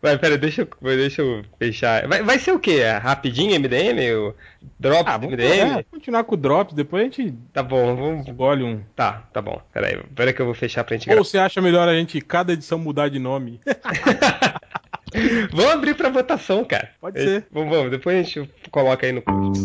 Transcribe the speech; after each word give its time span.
Vai, 0.00 0.18
pera, 0.18 0.36
deixa 0.38 0.62
eu, 0.62 0.68
deixa 0.96 1.22
eu 1.22 1.42
fechar. 1.58 2.06
Vai, 2.08 2.22
vai 2.22 2.38
ser 2.38 2.52
o 2.52 2.58
quê? 2.58 2.80
É 2.82 2.96
rapidinho 2.96 3.54
MDM? 3.58 3.98
O 4.16 4.34
Drops 4.78 5.12
Ah, 5.12 5.16
vamos 5.16 5.32
MDM? 5.34 5.78
é, 5.78 5.82
continuar 5.84 6.24
com 6.24 6.34
o 6.34 6.38
Drops, 6.38 6.74
depois 6.74 7.02
a 7.02 7.04
gente 7.04 7.34
Tá 7.52 7.62
bom, 7.62 7.94
vamos. 7.96 8.26
escolhe 8.28 8.62
um. 8.62 8.80
Tá, 8.96 9.24
tá 9.32 9.40
bom. 9.42 9.60
Pera 9.72 9.86
aí, 9.88 10.00
pera 10.14 10.32
que 10.32 10.40
eu 10.40 10.46
vou 10.46 10.54
fechar 10.54 10.84
pra 10.84 10.96
gente 10.96 11.08
Ou 11.08 11.14
gravar. 11.14 11.24
você 11.24 11.38
acha 11.38 11.60
melhor 11.60 11.88
a 11.88 11.94
gente, 11.94 12.20
cada 12.20 12.52
edição, 12.52 12.78
mudar 12.78 13.08
de 13.08 13.18
nome? 13.18 13.60
Vamos 15.52 15.70
abrir 15.72 15.94
pra 15.94 16.08
votação, 16.08 16.64
cara. 16.64 16.88
Pode 16.98 17.20
ser. 17.22 17.46
Vamos, 17.52 17.68
vamos, 17.74 17.90
depois 17.90 18.16
a 18.18 18.22
gente 18.22 18.50
coloca 18.70 19.04
aí 19.06 19.12
no 19.12 19.20
post. 19.20 19.62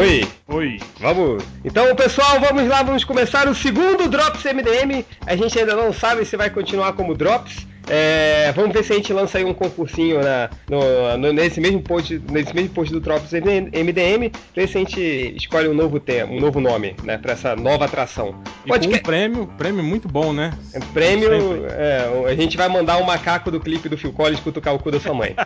Oi, 0.00 0.26
Oi. 0.48 0.80
vamos. 0.98 1.44
Então, 1.62 1.94
pessoal, 1.94 2.40
vamos 2.40 2.66
lá, 2.66 2.82
vamos 2.82 3.04
começar 3.04 3.46
o 3.46 3.54
segundo 3.54 4.08
Drops 4.08 4.42
MDM. 4.44 5.04
A 5.26 5.36
gente 5.36 5.58
ainda 5.58 5.76
não 5.76 5.92
sabe 5.92 6.24
se 6.24 6.38
vai 6.38 6.48
continuar 6.48 6.94
como 6.94 7.14
Drops. 7.14 7.66
É, 7.90 8.52
vamos 8.52 8.72
ver 8.72 8.84
se 8.84 8.92
a 8.92 8.96
gente 8.96 9.12
lança 9.12 9.38
aí 9.38 9.44
um 9.44 9.52
concursinho 9.52 10.20
na, 10.22 10.48
no- 10.68 11.18
no- 11.18 11.32
nesse, 11.32 11.60
mesmo 11.60 11.82
post, 11.82 12.22
nesse 12.30 12.54
mesmo 12.54 12.70
post 12.70 12.92
do 12.92 13.00
Drops 13.00 13.32
MDM, 13.32 14.30
ver 14.54 14.68
se 14.68 14.76
a 14.76 14.80
gente 14.80 15.34
escolhe 15.36 15.66
um 15.68 15.74
novo 15.74 15.98
tema, 15.98 16.32
um 16.32 16.38
novo 16.40 16.60
nome, 16.60 16.94
né, 17.02 17.18
para 17.18 17.32
essa 17.32 17.56
nova 17.56 17.84
atração. 17.86 18.28
E 18.64 18.68
com 18.68 18.76
um 18.76 18.78
Podcast- 18.78 19.02
prêmio, 19.04 19.46
prêmio 19.58 19.82
muito 19.82 20.06
bom, 20.08 20.32
né? 20.32 20.52
é 20.72 20.78
Prêmio, 20.92 21.30
é, 21.68 22.28
a 22.30 22.34
gente 22.34 22.56
vai 22.56 22.68
mandar 22.68 22.96
o 22.98 23.04
macaco 23.06 23.50
do 23.50 23.58
clipe 23.58 23.88
do 23.88 23.98
Phil 23.98 24.12
Collins 24.12 24.40
cutucar 24.40 24.74
o 24.74 24.78
cu 24.78 24.90
da 24.90 25.00
sua 25.00 25.12
mãe. 25.14 25.34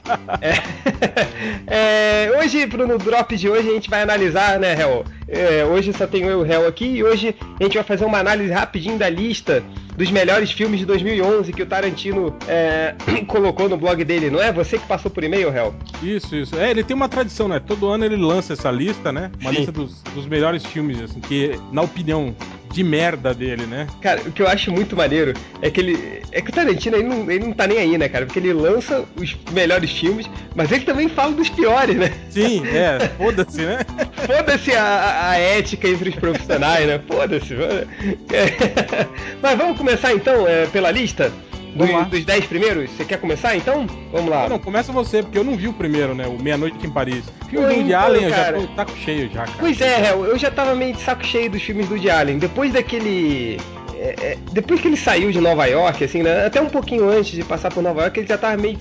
É, 1.67 2.27
é, 2.29 2.39
hoje, 2.39 2.67
no 2.67 2.99
drop 2.99 3.37
de 3.37 3.49
hoje, 3.49 3.69
a 3.71 3.73
gente 3.73 3.89
vai 3.89 4.03
analisar, 4.03 4.59
né, 4.59 4.75
Hel? 4.79 5.05
É, 5.29 5.65
hoje 5.65 5.93
só 5.93 6.07
tenho 6.07 6.29
eu 6.29 6.41
e 6.41 6.49
o 6.49 6.53
Hel 6.53 6.67
aqui, 6.69 6.85
e 6.87 7.03
hoje 7.05 7.35
a 7.59 7.63
gente 7.63 7.75
vai 7.75 7.85
fazer 7.85 8.05
uma 8.05 8.19
análise 8.19 8.53
rapidinho 8.53 8.99
da 8.99 9.09
lista 9.09 9.63
dos 9.97 10.11
melhores 10.11 10.51
filmes 10.51 10.81
de 10.81 10.87
2011 10.87 11.53
que 11.53 11.63
o 11.63 11.67
Tarantino 11.67 12.35
é, 12.49 12.95
colocou 13.27 13.69
no 13.69 13.77
blog 13.77 14.05
dele, 14.05 14.31
não 14.31 14.41
é? 14.41 14.53
Você 14.53 14.79
que 14.79 14.87
passou 14.87 15.11
por 15.11 15.23
e-mail, 15.23 15.55
Hel? 15.55 15.75
Isso, 16.03 16.35
isso. 16.35 16.57
É, 16.57 16.71
ele 16.71 16.83
tem 16.83 16.97
uma 16.97 17.09
tradição, 17.09 17.49
né? 17.49 17.61
Todo 17.61 17.89
ano 17.89 18.05
ele 18.05 18.17
lança 18.17 18.53
essa 18.53 18.71
lista, 18.71 19.13
né? 19.13 19.31
Uma 19.41 19.51
Sim. 19.51 19.57
lista 19.57 19.73
dos, 19.73 20.03
dos 20.15 20.27
melhores 20.27 20.65
filmes, 20.65 21.01
assim, 21.01 21.21
que, 21.21 21.59
na 21.73 21.83
opinião 21.83 22.35
de 22.75 22.83
merda 22.83 23.33
dele, 23.33 23.67
né? 23.67 23.87
Cara, 24.03 24.21
o 24.23 24.33
que 24.33 24.43
eu 24.43 24.49
acho 24.49 24.73
muito 24.73 24.97
maneiro 24.97 25.33
é 25.63 25.71
que 25.71 25.81
ele. 25.81 26.23
É 26.33 26.41
que 26.41 26.51
o 26.51 26.53
Tarantino 26.53 26.97
ele 26.97 27.05
não, 27.09 27.31
ele 27.31 27.45
não 27.47 27.53
tá 27.53 27.67
nem 27.69 27.79
aí, 27.79 27.97
né, 27.97 28.09
cara? 28.09 28.27
Porque 28.27 28.41
ele 28.41 28.53
lança 28.53 29.05
os 29.17 29.37
melhores 29.53 29.93
filmes, 29.93 30.29
mas 30.57 30.73
ele 30.73 30.85
também 30.85 31.09
fala 31.09 31.33
dos 31.33 31.49
piores, 31.49 31.95
né? 31.97 32.13
Sim, 32.31 32.67
é, 32.75 32.99
foda-se, 33.17 33.63
né? 33.63 33.79
Foda-se 34.27 34.73
a, 34.73 35.31
a- 35.31 35.39
ética 35.39 35.87
entre 35.89 36.11
os 36.11 36.17
profissionais, 36.17 36.87
né? 36.87 37.01
Foda-se. 37.07 37.55
foda- 37.55 37.87
É. 38.35 39.07
Mas 39.41 39.57
vamos 39.57 39.79
começar 39.79 40.13
então 40.13 40.47
é, 40.49 40.67
pela 40.67 40.91
lista 40.91 41.33
do- 41.75 42.05
dos 42.11 42.25
10 42.25 42.47
primeiros? 42.47 42.91
Você 42.91 43.05
quer 43.05 43.19
começar 43.21 43.57
então? 43.57 43.87
Vamos 44.13 44.31
lá. 44.31 44.49
Não, 44.49 44.59
começa 44.59 44.93
você, 44.93 45.23
porque 45.23 45.39
eu 45.39 45.45
não 45.45 45.57
vi 45.57 45.69
o 45.69 45.73
primeiro, 45.73 46.15
né? 46.15 46.27
O 46.27 46.41
Meia 46.43 46.57
Noite 46.57 46.85
em 46.87 46.91
Paris. 46.91 47.25
Filme 47.49 47.67
do 47.67 47.73
então, 47.83 48.01
Allen, 48.01 48.23
eu 48.25 48.31
já 48.31 48.53
tô 48.53 48.67
taco 48.69 48.97
cheio 48.97 49.29
já, 49.31 49.45
cara. 49.45 49.57
Pois 49.59 49.81
é, 49.81 50.13
eu 50.13 50.39
já 50.39 50.51
tava 50.51 50.75
meio 50.75 50.95
de 50.95 51.01
saco 51.01 51.25
cheio 51.25 51.51
dos 51.51 51.63
filmes 51.63 51.87
do 51.89 51.95
Woody 51.95 52.11
Allen. 52.11 52.39
Depois 52.39 52.73
daquele. 52.73 53.59
É, 54.05 54.33
é, 54.33 54.39
depois 54.53 54.83
que 54.83 54.89
ele 54.89 54.99
saiu 54.99 55.33
de 55.33 55.41
Nova 55.41 55.65
York, 55.65 56.05
assim, 56.05 56.23
né? 56.23 56.45
Até 56.45 56.61
um 56.61 56.69
pouquinho 56.69 57.09
antes 57.09 57.33
de 57.33 57.43
passar 57.43 57.73
por 57.73 57.83
Nova 57.83 58.03
York, 58.03 58.21
ele 58.21 58.27
já 58.27 58.37
tava 58.37 58.61
meio, 58.61 58.77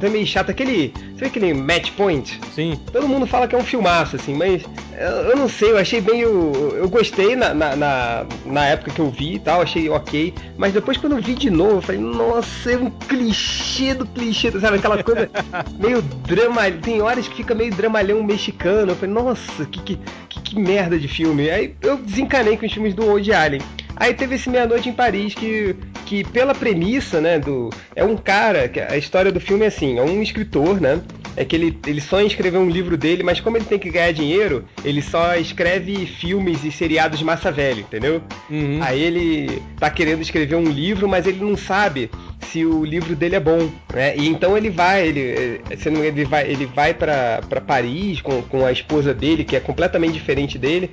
tá 0.00 0.08
meio 0.08 0.26
chato. 0.26 0.50
Aquele. 0.50 0.90
Sabe 1.14 1.26
aquele 1.26 1.52
Match 1.52 1.90
Point? 1.92 2.40
Sim. 2.54 2.80
Todo 2.90 3.06
mundo 3.06 3.26
fala 3.26 3.46
que 3.46 3.54
é 3.54 3.58
um 3.58 3.64
filmaço, 3.64 4.16
assim, 4.16 4.34
mas 4.34 4.62
eu, 4.98 5.30
eu 5.30 5.36
não 5.36 5.50
sei, 5.50 5.72
eu 5.72 5.76
achei 5.76 6.00
meio. 6.00 6.72
Eu 6.76 6.88
gostei 6.88 7.36
na, 7.36 7.52
na, 7.52 7.76
na, 7.76 8.26
na 8.46 8.66
época 8.66 8.90
que 8.90 9.00
eu 9.00 9.10
vi 9.10 9.34
e 9.34 9.38
tal, 9.38 9.60
achei 9.60 9.90
ok. 9.90 10.32
Mas 10.56 10.72
depois 10.72 10.96
quando 10.96 11.14
eu 11.16 11.22
vi 11.22 11.34
de 11.34 11.50
novo, 11.50 11.76
eu 11.76 11.82
falei, 11.82 12.00
nossa, 12.00 12.72
é 12.72 12.78
um 12.78 12.88
clichê 12.88 13.92
do 13.92 14.06
clichê, 14.06 14.50
sabe? 14.52 14.78
Aquela 14.78 15.02
coisa 15.02 15.28
meio 15.78 16.00
drama. 16.00 16.70
Tem 16.70 17.02
horas 17.02 17.28
que 17.28 17.36
fica 17.36 17.54
meio 17.54 17.70
dramalhão 17.74 18.22
mexicano. 18.22 18.92
Eu 18.92 18.96
falei, 18.96 19.14
nossa, 19.14 19.66
que, 19.66 19.82
que, 19.82 19.98
que, 20.30 20.40
que 20.40 20.58
merda 20.58 20.98
de 20.98 21.06
filme. 21.06 21.50
Aí 21.50 21.74
eu 21.82 21.98
desencanei 21.98 22.56
com 22.56 22.64
os 22.64 22.72
filmes 22.72 22.94
do 22.94 23.04
Woody 23.04 23.34
Allen. 23.34 23.60
Aí 23.96 24.12
teve 24.14 24.34
esse 24.34 24.50
Meia 24.50 24.66
Noite 24.66 24.88
em 24.88 24.92
Paris 24.92 25.34
que, 25.34 25.76
que 26.06 26.24
pela 26.24 26.54
premissa, 26.54 27.20
né, 27.20 27.38
do 27.38 27.70
é 27.94 28.04
um 28.04 28.16
cara, 28.16 28.68
que 28.68 28.80
a 28.80 28.96
história 28.96 29.30
do 29.30 29.40
filme 29.40 29.64
é 29.64 29.68
assim, 29.68 29.98
é 29.98 30.02
um 30.02 30.22
escritor, 30.22 30.80
né? 30.80 31.00
É 31.36 31.44
que 31.44 31.56
ele, 31.56 31.78
ele 31.84 32.00
sonha 32.00 32.24
em 32.24 32.28
escrever 32.28 32.58
um 32.58 32.70
livro 32.70 32.96
dele, 32.96 33.24
mas 33.24 33.40
como 33.40 33.56
ele 33.56 33.64
tem 33.64 33.78
que 33.78 33.90
ganhar 33.90 34.12
dinheiro, 34.12 34.64
ele 34.84 35.02
só 35.02 35.34
escreve 35.34 36.06
filmes 36.06 36.64
e 36.64 36.70
seriados 36.70 37.18
de 37.18 37.24
massa 37.24 37.50
velha, 37.50 37.80
entendeu? 37.80 38.22
Uhum. 38.48 38.78
Aí 38.80 39.02
ele 39.02 39.60
tá 39.78 39.90
querendo 39.90 40.22
escrever 40.22 40.54
um 40.54 40.68
livro, 40.68 41.08
mas 41.08 41.26
ele 41.26 41.44
não 41.44 41.56
sabe 41.56 42.08
se 42.52 42.64
o 42.64 42.84
livro 42.84 43.16
dele 43.16 43.34
é 43.34 43.40
bom, 43.40 43.68
né? 43.92 44.16
E 44.16 44.28
então 44.28 44.56
ele 44.56 44.70
vai, 44.70 45.08
ele, 45.08 45.20
eh, 45.20 45.60
ele 46.04 46.24
vai, 46.24 46.48
ele 46.48 46.66
vai 46.66 46.94
para 46.94 47.60
Paris 47.66 48.20
com, 48.20 48.42
com 48.42 48.64
a 48.64 48.70
esposa 48.70 49.12
dele, 49.12 49.42
que 49.42 49.56
é 49.56 49.60
completamente 49.60 50.12
diferente 50.12 50.56
dele, 50.56 50.88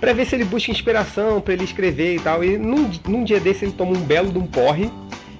pra 0.00 0.12
ver 0.12 0.26
se 0.26 0.34
ele 0.34 0.44
busca 0.44 0.70
inspiração 0.70 1.40
pra 1.40 1.54
ele 1.54 1.64
escrever 1.64 2.16
e 2.16 2.20
tal. 2.20 2.42
E 2.44 2.56
num, 2.58 2.90
num 3.06 3.24
dia 3.24 3.40
desse 3.40 3.64
ele 3.64 3.72
toma 3.72 3.92
um 3.92 4.00
belo 4.02 4.32
de 4.32 4.38
um 4.38 4.46
porre 4.46 4.90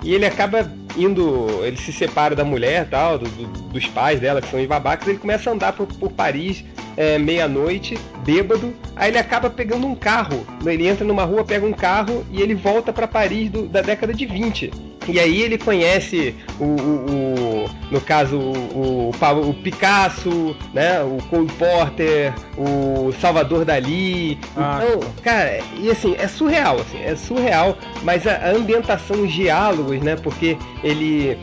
e 0.03 0.15
ele 0.15 0.27
acaba 0.27 0.71
indo, 0.97 1.47
ele 1.65 1.77
se 1.77 1.93
separa 1.93 2.35
da 2.35 2.45
mulher 2.45 2.89
tal, 2.89 3.19
do- 3.19 3.29
do- 3.29 3.63
dos 3.69 3.87
pais 3.87 4.21
dela, 4.21 4.41
que 4.43 4.49
são 4.51 4.65
babacas, 4.67 5.09
ele 5.09 5.19
começa 5.19 5.49
a 5.49 5.53
andar 5.53 5.73
por, 5.73 5.87
por 5.87 6.11
Paris 6.13 6.65
é, 6.97 7.19
meia-noite, 7.19 7.99
bêbado, 8.25 8.75
aí 8.97 9.11
ele 9.11 9.19
acaba 9.19 9.49
pegando 9.51 9.87
um 9.87 9.95
carro. 9.95 10.47
Ele 10.65 10.87
entra 10.87 11.05
numa 11.05 11.25
rua, 11.25 11.45
pega 11.45 11.67
um 11.67 11.73
carro 11.73 12.25
e 12.31 12.41
ele 12.41 12.55
volta 12.55 12.93
pra 12.93 13.07
Paris 13.09 13.51
do- 13.51 13.67
da 13.67 13.81
década 13.83 14.13
de 14.15 14.27
20. 14.27 14.71
E 15.09 15.19
aí 15.19 15.43
ele 15.43 15.59
conhece 15.59 16.33
o, 16.61 16.65
o- 16.65 17.65
o- 17.67 17.71
no 17.91 18.01
caso 18.01 18.39
o, 18.39 19.11
o 19.11 19.55
Picasso, 19.55 20.55
né, 20.73 21.03
o 21.03 21.19
Cole 21.29 21.51
Porter, 21.59 22.33
o 22.57 23.13
Salvador 23.21 23.65
Dali. 23.65 24.39
Ah, 24.57 24.81
então, 24.85 25.01
cara, 25.23 25.59
e 25.77 25.91
assim, 25.91 26.15
é 26.19 26.29
surreal, 26.29 26.77
assim, 26.81 27.03
é 27.03 27.17
surreal, 27.17 27.77
mas 28.05 28.27
a, 28.29 28.37
a 28.37 28.51
ambientação, 28.53 29.23
os 29.23 29.33
diálogos, 29.33 30.01
né, 30.01 30.15
porque 30.17 30.57
ele 30.85 31.37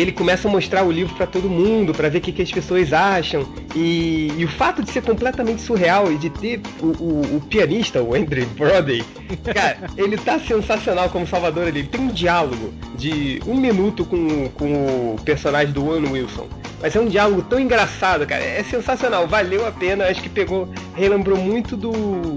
ele 0.00 0.12
começa 0.12 0.48
a 0.48 0.50
mostrar 0.50 0.84
o 0.84 0.90
livro 0.90 1.14
pra 1.14 1.26
todo 1.26 1.48
mundo, 1.48 1.92
pra 1.92 2.08
ver 2.08 2.18
o 2.18 2.20
que, 2.20 2.32
que 2.32 2.42
as 2.42 2.50
pessoas 2.50 2.92
acham. 2.92 3.46
E, 3.74 4.32
e 4.36 4.44
o 4.44 4.48
fato 4.48 4.82
de 4.82 4.90
ser 4.90 5.02
completamente 5.02 5.60
surreal 5.62 6.10
e 6.12 6.16
de 6.16 6.30
ter 6.30 6.60
o, 6.80 6.86
o- 6.86 7.36
o 7.36 7.40
pianista, 7.48 8.02
o 8.02 8.14
Andrew 8.14 8.46
Brody, 8.56 9.04
cara, 9.54 9.78
ele 9.96 10.16
tá 10.16 10.38
sensacional 10.38 11.08
como 11.10 11.26
Salvador 11.26 11.66
ali. 11.66 11.80
Ele 11.80 11.88
tem 11.88 12.00
um 12.00 12.08
diálogo 12.08 12.72
de 12.96 13.40
um 13.46 13.56
minuto 13.56 14.04
com, 14.04 14.48
com 14.50 15.14
o 15.14 15.16
personagem 15.24 15.72
do 15.72 15.86
Owen 15.86 16.08
Wilson. 16.10 16.46
Mas 16.80 16.96
é 16.96 17.00
um 17.00 17.06
diálogo 17.06 17.42
tão 17.42 17.60
engraçado, 17.60 18.26
cara. 18.26 18.42
É 18.42 18.60
sensacional, 18.64 19.28
valeu 19.28 19.64
a 19.66 19.70
pena. 19.70 20.06
Acho 20.06 20.20
que 20.20 20.28
pegou, 20.28 20.68
relembrou 20.96 21.38
muito 21.38 21.76
do, 21.76 21.92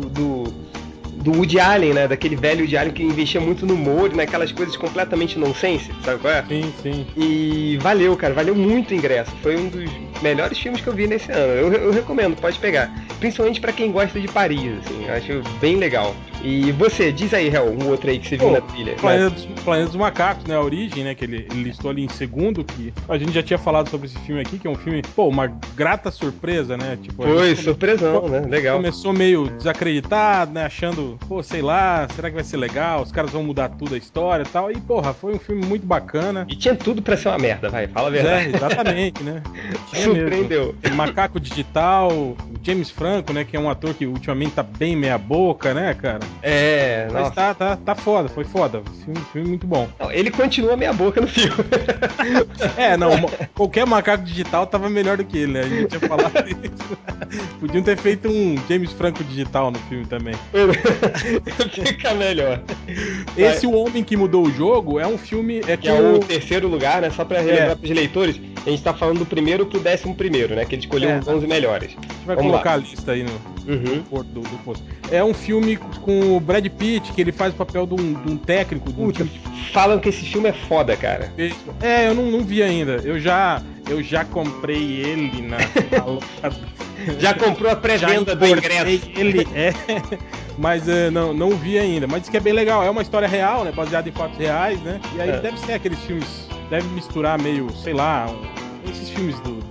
do 0.09 0.44
do 1.25 1.31
Woody 1.31 1.59
Allen, 1.59 1.93
né? 1.93 2.07
Daquele 2.07 2.35
velho 2.35 2.61
Woody 2.61 2.77
Allen 2.77 2.93
que 2.93 3.03
investia 3.03 3.41
muito 3.41 3.65
no 3.65 3.73
humor 3.73 4.11
e 4.13 4.15
naquelas 4.15 4.51
coisas 4.51 4.77
completamente 4.77 5.39
nonsense, 5.39 5.91
sabe 6.03 6.21
qual 6.21 6.31
é? 6.31 6.45
Sim, 6.47 6.71
sim. 6.83 7.07
E 7.17 7.77
valeu, 7.81 8.15
cara, 8.15 8.33
valeu 8.33 8.55
muito 8.55 8.91
o 8.91 8.93
ingresso. 8.93 9.31
Foi 9.41 9.57
um 9.57 9.67
dos 9.67 9.89
melhores 10.21 10.57
filmes 10.59 10.81
que 10.81 10.87
eu 10.87 10.93
vi 10.93 11.07
nesse 11.07 11.31
ano. 11.31 11.53
Eu, 11.53 11.73
eu 11.73 11.91
recomendo, 11.91 12.35
pode 12.39 12.59
pegar. 12.59 12.93
Principalmente 13.19 13.59
pra 13.59 13.73
quem 13.73 13.91
gosta 13.91 14.19
de 14.19 14.27
Paris, 14.27 14.71
assim. 14.85 15.05
Eu 15.07 15.13
acho 15.15 15.59
bem 15.59 15.77
legal. 15.77 16.15
E 16.45 16.71
você, 16.73 17.11
diz 17.11 17.33
aí, 17.33 17.47
Hel, 17.47 17.75
um 17.81 17.89
outro 17.89 18.07
aí 18.07 18.19
que 18.19 18.27
você 18.27 18.37
viu 18.37 18.49
Pô, 18.49 18.53
na 18.53 18.61
trilha. 18.61 18.93
Planeta 18.97 19.29
dos, 19.31 19.45
Planeta 19.63 19.87
dos 19.87 19.95
Macacos, 19.95 20.45
né? 20.45 20.55
A 20.55 20.61
origem, 20.61 21.03
né? 21.03 21.15
Que 21.15 21.25
ele, 21.25 21.47
ele 21.49 21.63
listou 21.63 21.89
ali 21.89 22.05
em 22.05 22.07
segundo, 22.09 22.63
que 22.63 22.93
a 23.09 23.17
gente 23.17 23.31
já 23.31 23.41
tinha 23.41 23.57
falado 23.57 23.89
sobre 23.89 24.05
esse 24.05 24.19
filme 24.19 24.41
aqui, 24.41 24.59
que 24.59 24.67
é 24.67 24.69
um 24.69 24.75
filme, 24.75 25.01
pô, 25.15 25.27
uma 25.27 25.47
grata 25.75 26.11
surpresa, 26.11 26.77
né? 26.77 26.99
Tipo, 27.01 27.23
Foi, 27.23 27.33
come- 27.33 27.55
surpresão, 27.55 28.29
né? 28.29 28.41
Legal. 28.47 28.77
Começou 28.77 29.11
meio 29.11 29.49
desacreditado, 29.49 30.53
né? 30.53 30.65
Achando, 30.65 31.17
pô, 31.27 31.41
sei 31.41 31.63
lá, 31.63 32.07
será 32.15 32.29
que 32.29 32.35
vai 32.35 32.43
ser 32.43 32.57
legal? 32.57 33.01
Os 33.01 33.11
caras 33.11 33.31
vão 33.31 33.41
mudar 33.43 33.69
tudo 33.69 33.95
a 33.95 33.97
história 33.97 34.43
e 34.43 34.47
tal. 34.47 34.71
E, 34.71 34.79
porra, 34.79 35.15
foi 35.15 35.33
um 35.33 35.39
filme 35.39 35.65
muito 35.65 35.87
bacana. 35.87 36.45
E 36.47 36.55
tinha 36.55 36.75
tudo 36.75 37.01
pra 37.01 37.17
ser 37.17 37.29
uma 37.29 37.39
merda, 37.39 37.69
vai, 37.69 37.87
fala 37.87 38.09
a 38.09 38.11
verdade. 38.11 38.51
É, 38.51 38.55
exatamente, 38.55 39.23
né? 39.23 39.41
Tinha 39.89 40.07
mesmo. 40.09 40.21
Surpreendeu. 40.21 40.75
Macaco 40.93 41.39
Digital, 41.39 42.11
o 42.11 42.37
James 42.61 42.91
Franco, 42.91 43.33
né? 43.33 43.43
Que 43.43 43.57
é 43.57 43.59
um 43.59 43.67
ator 43.69 43.95
que 43.95 44.05
ultimamente 44.05 44.51
tá 44.51 44.61
bem 44.63 44.95
meia 44.95 45.17
boca, 45.17 45.73
né, 45.73 45.93
cara? 45.95 46.19
É, 46.41 47.05
Mas 47.11 47.21
nossa. 47.23 47.31
tá, 47.31 47.53
tá, 47.53 47.75
tá 47.77 47.95
foda, 47.95 48.29
foi 48.29 48.43
foda. 48.43 48.81
Filme, 49.03 49.19
filme 49.33 49.49
muito 49.49 49.65
bom. 49.65 49.87
Não, 49.99 50.11
ele 50.11 50.29
continua 50.29 50.77
meia 50.77 50.93
boca 50.93 51.19
no 51.21 51.27
filme. 51.27 51.55
É, 52.77 52.97
não, 52.97 53.11
qualquer 53.53 53.85
macaco 53.85 54.23
digital 54.23 54.65
tava 54.67 54.89
melhor 54.89 55.17
do 55.17 55.23
que 55.25 55.37
ele, 55.37 55.53
né? 55.53 55.61
A 55.61 55.67
gente 55.67 55.87
tinha 55.97 56.09
falado 56.09 56.33
isso. 56.49 56.97
Podiam 57.59 57.83
ter 57.83 57.97
feito 57.97 58.27
um 58.27 58.55
James 58.67 58.91
Franco 58.91 59.23
digital 59.23 59.71
no 59.71 59.79
filme 59.79 60.05
também. 60.05 60.33
Fica 61.85 62.13
melhor. 62.13 62.61
Esse 63.37 63.65
O 63.67 63.73
Homem 63.73 64.03
que 64.03 64.15
Mudou 64.17 64.45
o 64.45 64.51
Jogo 64.51 64.99
é 64.99 65.07
um 65.07 65.17
filme. 65.17 65.61
É 65.67 65.77
Que 65.77 65.87
é 65.87 65.93
o 65.93 66.19
terceiro 66.19 66.67
lugar, 66.67 67.01
né? 67.01 67.09
Só 67.09 67.23
pra 67.25 67.39
relembrar 67.39 67.71
É. 67.71 67.75
pros 67.75 67.89
leitores. 67.91 68.39
A 68.65 68.69
gente 68.69 68.81
tá 68.81 68.93
falando 68.93 69.19
do 69.19 69.25
primeiro 69.25 69.65
pro 69.65 69.79
décimo 69.79 70.15
primeiro, 70.15 70.55
né? 70.55 70.65
Que 70.65 70.75
ele 70.75 70.81
escolheu 70.81 71.09
é. 71.09 71.19
os 71.19 71.27
11 71.27 71.47
melhores. 71.47 71.89
A 71.89 72.01
gente 72.01 72.25
vai 72.25 72.35
Vamos 72.35 72.51
colocar 72.51 72.71
lá. 72.71 72.75
a 72.75 72.79
lista 72.79 73.11
aí 73.11 73.23
no, 73.23 73.31
uhum. 73.67 74.03
do, 74.23 74.41
do 74.41 74.57
post. 74.63 74.83
É 75.11 75.23
um 75.23 75.33
filme 75.33 75.77
com 76.01 76.35
o 76.35 76.39
Brad 76.39 76.65
Pitt, 76.67 77.11
que 77.13 77.21
ele 77.21 77.31
faz 77.31 77.53
o 77.53 77.57
papel 77.57 77.85
de 77.85 77.93
um, 77.93 78.13
de 78.13 78.31
um 78.31 78.37
técnico. 78.37 78.91
De 78.91 79.01
um 79.01 79.05
Puta, 79.05 79.27
falam 79.71 79.99
que 79.99 80.09
esse 80.09 80.25
filme 80.25 80.49
é 80.49 80.53
foda, 80.53 80.95
cara. 80.95 81.31
É, 81.81 82.07
eu 82.07 82.15
não, 82.15 82.31
não 82.31 82.43
vi 82.43 82.61
ainda. 82.61 83.01
Eu 83.03 83.19
já, 83.19 83.61
eu 83.89 84.01
já 84.01 84.23
comprei 84.23 85.01
ele 85.01 85.41
na, 85.41 85.57
na 85.57 86.49
Já 87.19 87.33
comprou 87.33 87.71
a 87.71 87.75
pré-venda 87.75 88.35
do 88.35 88.47
ingresso. 88.47 89.11
Ele 89.15 89.47
é, 89.53 89.73
mas 90.57 90.87
uh, 90.87 91.11
não, 91.11 91.33
não 91.33 91.51
vi 91.51 91.77
ainda. 91.77 92.07
Mas 92.07 92.21
diz 92.21 92.29
que 92.29 92.37
é 92.37 92.39
bem 92.39 92.53
legal. 92.53 92.83
É 92.83 92.89
uma 92.89 93.01
história 93.01 93.27
real, 93.27 93.63
né? 93.63 93.71
Baseada 93.71 94.07
em 94.09 94.11
fatos 94.11 94.37
reais, 94.37 94.79
né? 94.81 94.99
E 95.15 95.21
aí 95.21 95.29
é. 95.29 95.39
deve 95.39 95.59
ser 95.59 95.73
aqueles 95.73 95.99
filmes. 95.99 96.47
Deve 96.69 96.87
misturar 96.89 97.39
meio, 97.39 97.69
sei 97.83 97.93
lá, 97.93 98.27
um, 98.27 98.89
esses 98.89 99.09
filmes 99.09 99.39
do, 99.41 99.61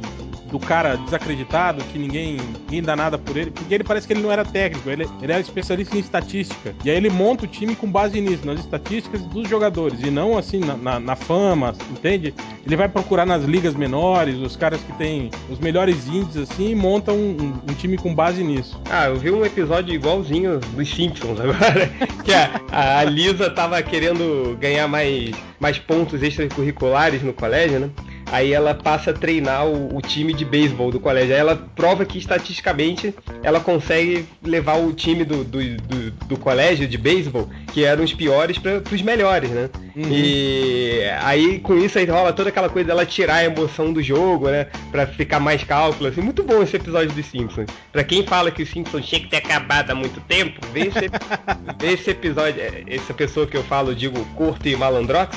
do 0.54 0.58
cara 0.60 0.94
desacreditado, 0.96 1.82
que 1.86 1.98
ninguém, 1.98 2.36
ninguém 2.36 2.80
dá 2.80 2.94
nada 2.94 3.18
por 3.18 3.36
ele, 3.36 3.50
porque 3.50 3.74
ele 3.74 3.82
parece 3.82 4.06
que 4.06 4.12
ele 4.12 4.22
não 4.22 4.30
era 4.30 4.44
técnico, 4.44 4.88
ele, 4.88 5.04
ele 5.20 5.32
era 5.32 5.40
especialista 5.40 5.96
em 5.96 5.98
estatística. 5.98 6.72
E 6.84 6.90
aí 6.90 6.96
ele 6.96 7.10
monta 7.10 7.44
o 7.44 7.48
time 7.48 7.74
com 7.74 7.90
base 7.90 8.20
nisso, 8.20 8.46
nas 8.46 8.60
estatísticas 8.60 9.20
dos 9.22 9.48
jogadores, 9.48 10.00
e 10.00 10.12
não 10.12 10.38
assim 10.38 10.60
na, 10.60 10.76
na, 10.76 11.00
na 11.00 11.16
fama, 11.16 11.74
entende? 11.90 12.32
Ele 12.64 12.76
vai 12.76 12.88
procurar 12.88 13.26
nas 13.26 13.42
ligas 13.42 13.74
menores, 13.74 14.36
os 14.36 14.54
caras 14.54 14.80
que 14.80 14.92
têm 14.92 15.28
os 15.50 15.58
melhores 15.58 16.06
índices 16.06 16.48
assim, 16.48 16.70
e 16.70 16.74
monta 16.76 17.10
um, 17.10 17.36
um, 17.36 17.72
um, 17.72 17.74
time 17.74 17.98
com 17.98 18.14
base 18.14 18.44
nisso. 18.44 18.80
Ah, 18.88 19.06
eu 19.06 19.16
vi 19.16 19.32
um 19.32 19.44
episódio 19.44 19.92
igualzinho 19.92 20.60
dos 20.60 20.88
Simpsons 20.88 21.40
agora, 21.40 21.90
que 22.22 22.32
a, 22.32 23.00
a 23.00 23.02
Lisa 23.02 23.50
tava 23.50 23.82
querendo 23.82 24.56
ganhar 24.60 24.86
mais, 24.86 25.32
mais 25.58 25.80
pontos 25.80 26.22
extracurriculares 26.22 27.24
no 27.24 27.32
colégio, 27.32 27.80
né? 27.80 27.90
Aí 28.30 28.52
ela 28.52 28.74
passa 28.74 29.10
a 29.10 29.14
treinar 29.14 29.66
o, 29.66 29.96
o 29.96 30.00
time 30.00 30.32
de 30.32 30.44
beisebol 30.44 30.90
do 30.90 30.98
colégio. 30.98 31.34
Aí 31.34 31.40
ela 31.40 31.56
prova 31.74 32.04
que 32.04 32.18
estatisticamente 32.18 33.14
ela 33.42 33.60
consegue 33.60 34.26
levar 34.42 34.74
o 34.76 34.92
time 34.92 35.24
do, 35.24 35.44
do, 35.44 35.58
do, 35.76 36.10
do 36.10 36.36
colégio 36.36 36.86
de 36.86 36.98
beisebol, 36.98 37.48
que 37.72 37.84
eram 37.84 38.04
os 38.04 38.12
piores, 38.12 38.58
para 38.58 38.82
os 38.92 39.02
melhores, 39.02 39.50
né? 39.50 39.70
Uhum. 39.94 40.08
E 40.10 41.02
aí 41.20 41.60
com 41.60 41.76
isso 41.76 41.98
aí 41.98 42.04
rola 42.04 42.32
toda 42.32 42.48
aquela 42.48 42.68
coisa 42.68 42.88
dela 42.88 43.06
tirar 43.06 43.36
a 43.36 43.44
emoção 43.44 43.92
do 43.92 44.02
jogo, 44.02 44.48
né? 44.48 44.66
Pra 44.90 45.06
ficar 45.06 45.38
mais 45.38 45.62
cálculo. 45.62 46.08
Assim. 46.08 46.20
Muito 46.20 46.42
bom 46.42 46.62
esse 46.62 46.76
episódio 46.76 47.12
dos 47.12 47.26
Simpsons. 47.26 47.66
Pra 47.92 48.02
quem 48.02 48.26
fala 48.26 48.50
que 48.50 48.62
os 48.62 48.70
Simpsons 48.70 49.06
tinha 49.06 49.20
que 49.20 49.28
ter 49.28 49.36
acabado 49.36 49.90
há 49.90 49.94
muito 49.94 50.20
tempo, 50.22 50.60
vê 50.72 50.88
esse, 50.88 51.10
vê 51.78 51.92
esse 51.92 52.10
episódio. 52.10 52.60
É, 52.60 52.82
essa 52.88 53.14
pessoa 53.14 53.46
que 53.46 53.56
eu 53.56 53.62
falo, 53.62 53.94
digo, 53.94 54.24
curto 54.34 54.68
e 54.68 54.76
malandrox. 54.76 55.36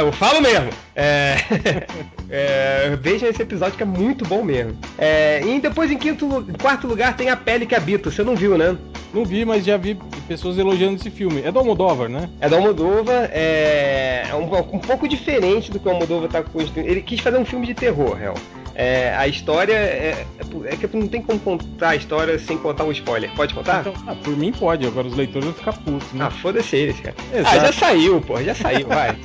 Eu 0.00 0.12
falo 0.12 0.40
mesmo. 0.40 0.70
É, 0.96 1.36
é, 2.30 2.98
vejam 2.98 3.28
esse 3.28 3.42
episódio 3.42 3.76
que 3.76 3.82
é 3.82 3.86
muito 3.86 4.24
bom 4.24 4.42
mesmo. 4.42 4.76
É, 4.96 5.42
e 5.44 5.60
depois 5.60 5.90
em 5.90 5.98
quinto, 5.98 6.26
quarto 6.60 6.86
lugar 6.86 7.14
tem 7.14 7.28
a 7.28 7.36
pele 7.36 7.66
que 7.66 7.74
habita. 7.74 8.10
Você 8.10 8.24
não 8.24 8.34
viu, 8.34 8.56
né? 8.56 8.76
Não 9.12 9.24
vi, 9.24 9.44
mas 9.44 9.64
já 9.64 9.76
vi 9.76 9.98
pessoas 10.26 10.58
elogiando 10.58 10.96
esse 10.96 11.10
filme. 11.10 11.42
É 11.42 11.52
do 11.52 11.58
Almodóvar, 11.58 12.08
né? 12.08 12.30
É 12.40 12.48
do 12.48 12.56
Almodóvar, 12.56 13.30
é, 13.32 14.26
é 14.28 14.34
um, 14.34 14.44
um 14.74 14.78
pouco 14.78 15.06
diferente 15.06 15.70
do 15.70 15.78
que 15.78 15.86
o 15.86 15.90
Almodóvar 15.90 16.30
tá 16.30 16.42
construindo. 16.42 16.88
Ele 16.88 17.02
quis 17.02 17.20
fazer 17.20 17.36
um 17.36 17.44
filme 17.44 17.66
de 17.66 17.74
terror, 17.74 18.14
real. 18.14 18.34
É, 18.78 19.14
a 19.16 19.26
história 19.26 19.72
é, 19.72 20.26
é, 20.38 20.66
é, 20.66 20.76
que 20.76 20.94
não 20.94 21.08
tem 21.08 21.22
como 21.22 21.40
contar 21.40 21.90
a 21.90 21.96
história 21.96 22.38
sem 22.38 22.58
contar 22.58 22.84
um 22.84 22.92
spoiler. 22.92 23.30
Pode 23.34 23.54
contar? 23.54 23.80
Então, 23.80 23.94
ah, 24.06 24.14
por 24.14 24.36
mim 24.36 24.52
pode, 24.52 24.86
agora 24.86 25.06
os 25.06 25.16
leitores 25.16 25.46
vão 25.46 25.54
ficar 25.54 25.72
putos, 25.72 26.12
né? 26.12 26.26
Ah, 26.26 26.30
foda-se 26.30 26.76
eles, 26.76 27.00
cara. 27.00 27.16
Exato. 27.32 27.56
Ah, 27.56 27.60
já 27.60 27.72
saiu, 27.72 28.20
pô, 28.20 28.42
já 28.42 28.54
saiu, 28.54 28.86
vai. 28.86 29.16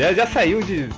já, 0.00 0.12
já 0.12 0.26
saiu 0.26 0.62
de 0.62 0.88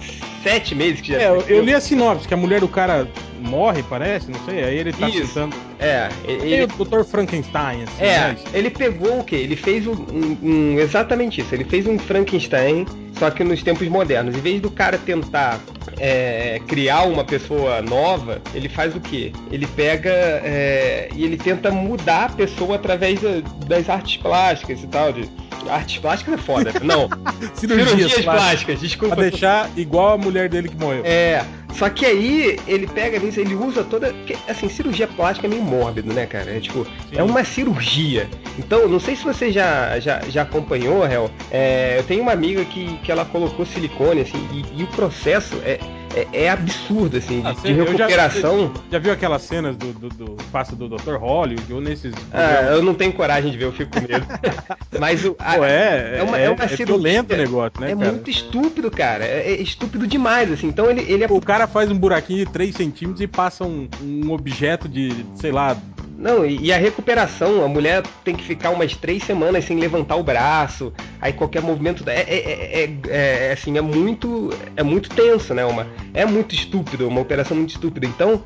sete 0.42 0.74
meses 0.74 1.02
que 1.02 1.12
já. 1.12 1.20
É, 1.20 1.28
eu, 1.28 1.40
eu, 1.42 1.62
li 1.62 1.74
a 1.74 1.80
sinopse, 1.80 2.26
que 2.26 2.32
a 2.32 2.38
mulher 2.38 2.60
do 2.60 2.68
cara 2.68 3.06
morre, 3.38 3.82
parece, 3.82 4.30
não 4.30 4.40
sei. 4.46 4.64
Aí 4.64 4.76
ele 4.78 4.92
tá 4.92 5.06
Isso. 5.06 5.26
tentando. 5.34 5.54
É, 5.78 6.08
ele. 6.26 6.64
o 6.64 6.84
Dr. 6.84 7.04
Frankenstein, 7.04 7.82
assim. 7.82 8.02
É, 8.02 8.18
né? 8.18 8.36
ele 8.54 8.70
pegou 8.70 9.20
o 9.20 9.24
quê? 9.24 9.36
Ele 9.36 9.56
fez 9.56 9.86
um, 9.86 9.92
um, 9.92 10.38
um, 10.42 10.78
Exatamente 10.78 11.42
isso. 11.42 11.54
Ele 11.54 11.64
fez 11.64 11.86
um 11.86 11.98
Frankenstein, 11.98 12.86
só 13.18 13.30
que 13.30 13.42
nos 13.42 13.62
tempos 13.62 13.88
modernos. 13.88 14.36
Em 14.36 14.40
vez 14.40 14.60
do 14.60 14.70
cara 14.70 14.98
tentar 14.98 15.60
é, 15.98 16.60
criar 16.66 17.02
uma 17.02 17.24
pessoa 17.24 17.82
nova, 17.82 18.40
ele 18.54 18.68
faz 18.68 18.94
o 18.94 19.00
quê? 19.00 19.32
Ele 19.50 19.66
pega 19.66 20.10
é, 20.10 21.08
e 21.14 21.24
ele 21.24 21.36
tenta 21.36 21.70
mudar 21.70 22.26
a 22.26 22.28
pessoa 22.30 22.76
através 22.76 23.20
das 23.66 23.88
artes 23.88 24.16
plásticas 24.18 24.82
e 24.82 24.86
tal. 24.86 25.12
De, 25.12 25.28
artes 25.68 25.98
plásticas 25.98 26.34
é 26.34 26.38
foda. 26.38 26.72
Não. 26.82 27.08
Cirurgias, 27.54 27.88
Cirurgias 27.88 28.12
plásticas. 28.12 28.24
plásticas, 28.24 28.80
desculpa. 28.80 29.16
Pra 29.16 29.28
deixar 29.28 29.70
igual 29.76 30.14
a 30.14 30.18
mulher 30.18 30.48
dele 30.48 30.68
que 30.68 30.76
morreu. 30.76 31.02
É. 31.04 31.44
Só 31.74 31.88
que 31.88 32.04
aí 32.04 32.58
ele 32.66 32.86
pega 32.86 33.18
nisso, 33.18 33.38
ele 33.40 33.54
usa 33.54 33.84
toda. 33.84 34.14
Assim, 34.48 34.68
cirurgia 34.68 35.06
plástica 35.06 35.46
é 35.46 35.50
meio 35.50 35.62
mórbido, 35.62 36.12
né, 36.12 36.26
cara? 36.26 36.56
É 36.56 36.60
tipo, 36.60 36.84
Sim. 36.84 37.16
é 37.16 37.22
uma 37.22 37.44
cirurgia. 37.44 38.28
Então, 38.58 38.88
não 38.88 38.98
sei 38.98 39.14
se 39.14 39.24
você 39.24 39.52
já, 39.52 39.98
já, 40.00 40.20
já 40.28 40.42
acompanhou, 40.42 41.06
Hel. 41.06 41.30
É, 41.50 41.98
eu 41.98 42.02
tenho 42.02 42.22
uma 42.22 42.32
amiga 42.32 42.64
que, 42.64 42.98
que 42.98 43.12
ela 43.12 43.24
colocou 43.24 43.64
silicone, 43.64 44.22
assim, 44.22 44.38
e, 44.52 44.80
e 44.80 44.84
o 44.84 44.86
processo 44.88 45.56
é 45.64 45.78
é, 46.14 46.44
é 46.44 46.50
absurdo, 46.50 47.16
assim, 47.16 47.42
de, 47.42 47.62
de 47.62 47.72
recuperação. 47.72 48.72
Já, 48.74 48.92
já, 48.92 48.98
viu 48.98 49.12
aquelas 49.12 49.42
cenas 49.42 49.76
do, 49.76 49.92
do, 49.92 50.08
do 50.08 50.36
passo 50.50 50.74
do 50.74 50.88
Dr. 50.88 51.16
Hollywood 51.16 51.72
ou 51.72 51.80
nesses. 51.80 52.14
Ah, 52.32 52.72
eu 52.72 52.82
não 52.82 52.94
tenho 52.94 53.12
coragem 53.12 53.50
de 53.50 53.58
ver, 53.58 53.64
eu 53.64 53.72
fico 53.72 53.92
com 53.92 54.00
medo. 54.00 54.26
Mas 54.98 55.24
o. 55.24 55.36
A, 55.38 55.54
Pô, 55.54 55.64
é, 55.64 56.18
é 56.18 56.22
uma, 56.22 56.38
é, 56.38 56.44
é 56.44 56.50
uma 56.50 56.64
é 56.64 56.66
violento 56.66 57.34
o 57.34 57.36
negócio, 57.36 57.80
né? 57.80 57.92
É 57.92 57.96
cara? 57.96 58.12
muito 58.12 58.30
estúpido, 58.30 58.90
cara. 58.90 59.24
É, 59.24 59.52
é, 59.52 59.62
estúpido 59.62 60.06
demais, 60.06 60.50
assim. 60.50 60.68
Então 60.68 60.90
ele, 60.90 61.02
ele 61.02 61.24
é... 61.24 61.28
O 61.30 61.40
cara 61.40 61.66
faz 61.66 61.90
um 61.90 61.98
buraquinho 61.98 62.44
de 62.44 62.52
3 62.52 62.74
centímetros 62.74 63.20
e 63.20 63.26
passa 63.26 63.64
um, 63.64 63.88
um 64.02 64.32
objeto 64.32 64.88
de, 64.88 65.26
sei 65.34 65.52
lá, 65.52 65.76
não, 66.18 66.44
e, 66.44 66.72
a 66.72 66.76
recuperação, 66.76 67.64
a 67.64 67.68
mulher 67.68 68.02
tem 68.24 68.34
que 68.34 68.42
ficar 68.42 68.70
umas 68.70 68.96
três 68.96 69.22
semanas 69.22 69.64
sem 69.64 69.78
levantar 69.78 70.16
o 70.16 70.22
braço, 70.24 70.92
aí 71.20 71.32
qualquer 71.32 71.62
movimento 71.62 72.02
é, 72.08 72.22
é, 72.22 72.84
é, 72.84 73.48
é 73.48 73.52
assim, 73.52 73.78
é 73.78 73.80
muito 73.80 74.50
é 74.76 74.82
muito 74.82 75.08
tenso, 75.10 75.54
né? 75.54 75.64
Uma, 75.64 75.86
é 76.12 76.24
muito 76.26 76.56
estúpido, 76.56 77.06
uma 77.06 77.20
operação 77.20 77.56
muito 77.56 77.70
estúpida. 77.70 78.04
Então, 78.04 78.44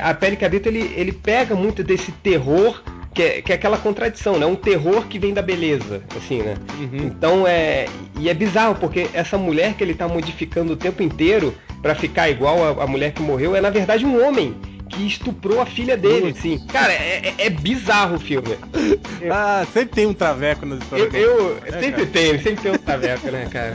a 0.00 0.14
pele 0.14 0.36
cadeta 0.36 0.68
ele, 0.68 0.92
ele 0.94 1.10
pega 1.10 1.56
muito 1.56 1.82
desse 1.82 2.12
terror 2.12 2.80
que 3.18 3.22
é, 3.22 3.42
que 3.42 3.50
é, 3.50 3.56
aquela 3.56 3.76
contradição, 3.76 4.38
né? 4.38 4.46
Um 4.46 4.54
terror 4.54 5.06
que 5.06 5.18
vem 5.18 5.34
da 5.34 5.42
beleza, 5.42 6.02
assim, 6.16 6.40
né? 6.40 6.54
Uhum. 6.78 7.06
Então 7.06 7.48
é. 7.48 7.86
E 8.16 8.28
é 8.28 8.34
bizarro, 8.34 8.76
porque 8.76 9.08
essa 9.12 9.36
mulher 9.36 9.74
que 9.74 9.82
ele 9.82 9.94
tá 9.94 10.06
modificando 10.06 10.74
o 10.74 10.76
tempo 10.76 11.02
inteiro 11.02 11.52
para 11.82 11.96
ficar 11.96 12.30
igual 12.30 12.80
a, 12.80 12.84
a, 12.84 12.86
mulher 12.86 13.12
que 13.12 13.22
morreu 13.22 13.56
é 13.56 13.60
na 13.60 13.70
verdade 13.70 14.04
um 14.04 14.24
homem 14.24 14.54
que 14.88 15.06
estuprou 15.06 15.60
a 15.60 15.66
filha 15.66 15.96
dele, 15.96 16.34
assim. 16.36 16.58
Cara, 16.66 16.92
é, 16.92 17.34
é, 17.38 17.46
é 17.46 17.50
bizarro 17.50 18.16
o 18.16 18.20
filme. 18.20 18.56
ah, 19.30 19.66
sempre 19.72 19.94
tem 19.94 20.06
um 20.06 20.14
traveco 20.14 20.66
nas 20.66 20.80
histórias. 20.80 21.12
Eu, 21.14 21.20
eu 21.20 21.58
é, 21.64 21.80
sempre 21.80 22.06
tem, 22.06 22.38
sempre 22.38 22.62
tem 22.62 22.72
um 22.72 22.78
traveco, 22.78 23.30
né, 23.30 23.48
cara? 23.50 23.74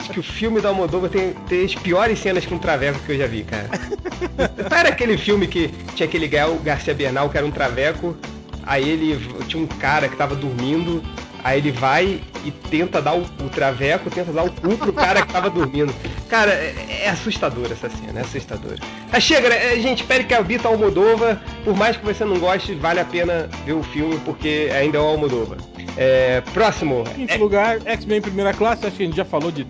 Acho 0.00 0.10
que 0.10 0.20
o 0.20 0.22
filme 0.22 0.60
da 0.60 0.70
Almodóvar 0.70 1.10
tem, 1.10 1.34
tem 1.48 1.64
as 1.64 1.74
piores 1.74 2.18
cenas 2.18 2.46
com 2.46 2.56
traveco 2.58 2.98
que 3.00 3.12
eu 3.12 3.18
já 3.18 3.26
vi, 3.26 3.42
cara. 3.42 3.68
Era 4.74 4.88
aquele 4.88 5.18
filme 5.18 5.46
que 5.46 5.68
tinha 5.94 6.06
aquele 6.06 6.26
Gael 6.26 6.56
Garcia 6.64 6.94
Bernal, 6.94 7.28
que 7.28 7.36
era 7.36 7.46
um 7.46 7.50
traveco, 7.50 8.16
aí 8.64 8.88
ele 8.88 9.18
tinha 9.46 9.62
um 9.62 9.66
cara 9.66 10.08
que 10.08 10.16
tava 10.16 10.34
dormindo, 10.34 11.02
Aí 11.44 11.58
ele 11.58 11.70
vai 11.70 12.22
e 12.44 12.50
tenta 12.50 13.00
dar 13.00 13.14
o, 13.14 13.22
o, 13.22 13.48
traveco, 13.48 14.10
tenta 14.10 14.32
dar 14.32 14.44
o 14.44 14.50
cu 14.52 14.76
pro 14.76 14.92
cara 14.92 15.22
que 15.24 15.32
tava 15.32 15.50
dormindo. 15.50 15.94
Cara, 16.28 16.52
é, 16.52 17.02
é 17.04 17.08
assustador 17.08 17.66
essa 17.70 17.88
cena, 17.88 18.20
é 18.20 18.22
assustadora. 18.22 18.78
Mas 19.10 19.22
chega, 19.22 19.48
né? 19.48 19.76
gente, 19.80 20.04
Pere 20.04 20.24
que 20.24 20.34
habita 20.34 20.68
Almodova, 20.68 21.40
por 21.64 21.76
mais 21.76 21.96
que 21.96 22.04
você 22.04 22.24
não 22.24 22.38
goste, 22.38 22.74
vale 22.74 23.00
a 23.00 23.04
pena 23.04 23.48
ver 23.64 23.72
o 23.72 23.82
filme, 23.82 24.18
porque 24.24 24.70
ainda 24.74 24.98
é 24.98 25.00
o 25.00 25.04
Almodova. 25.04 25.56
É, 25.96 26.42
próximo. 26.52 27.04
É... 27.28 27.36
lugar, 27.36 27.80
X-Men 27.84 28.20
Primeira 28.20 28.52
Classe, 28.52 28.86
acho 28.86 28.96
que 28.96 29.02
a 29.02 29.06
gente 29.06 29.16
já 29.16 29.24
falou 29.24 29.50
de 29.50 29.66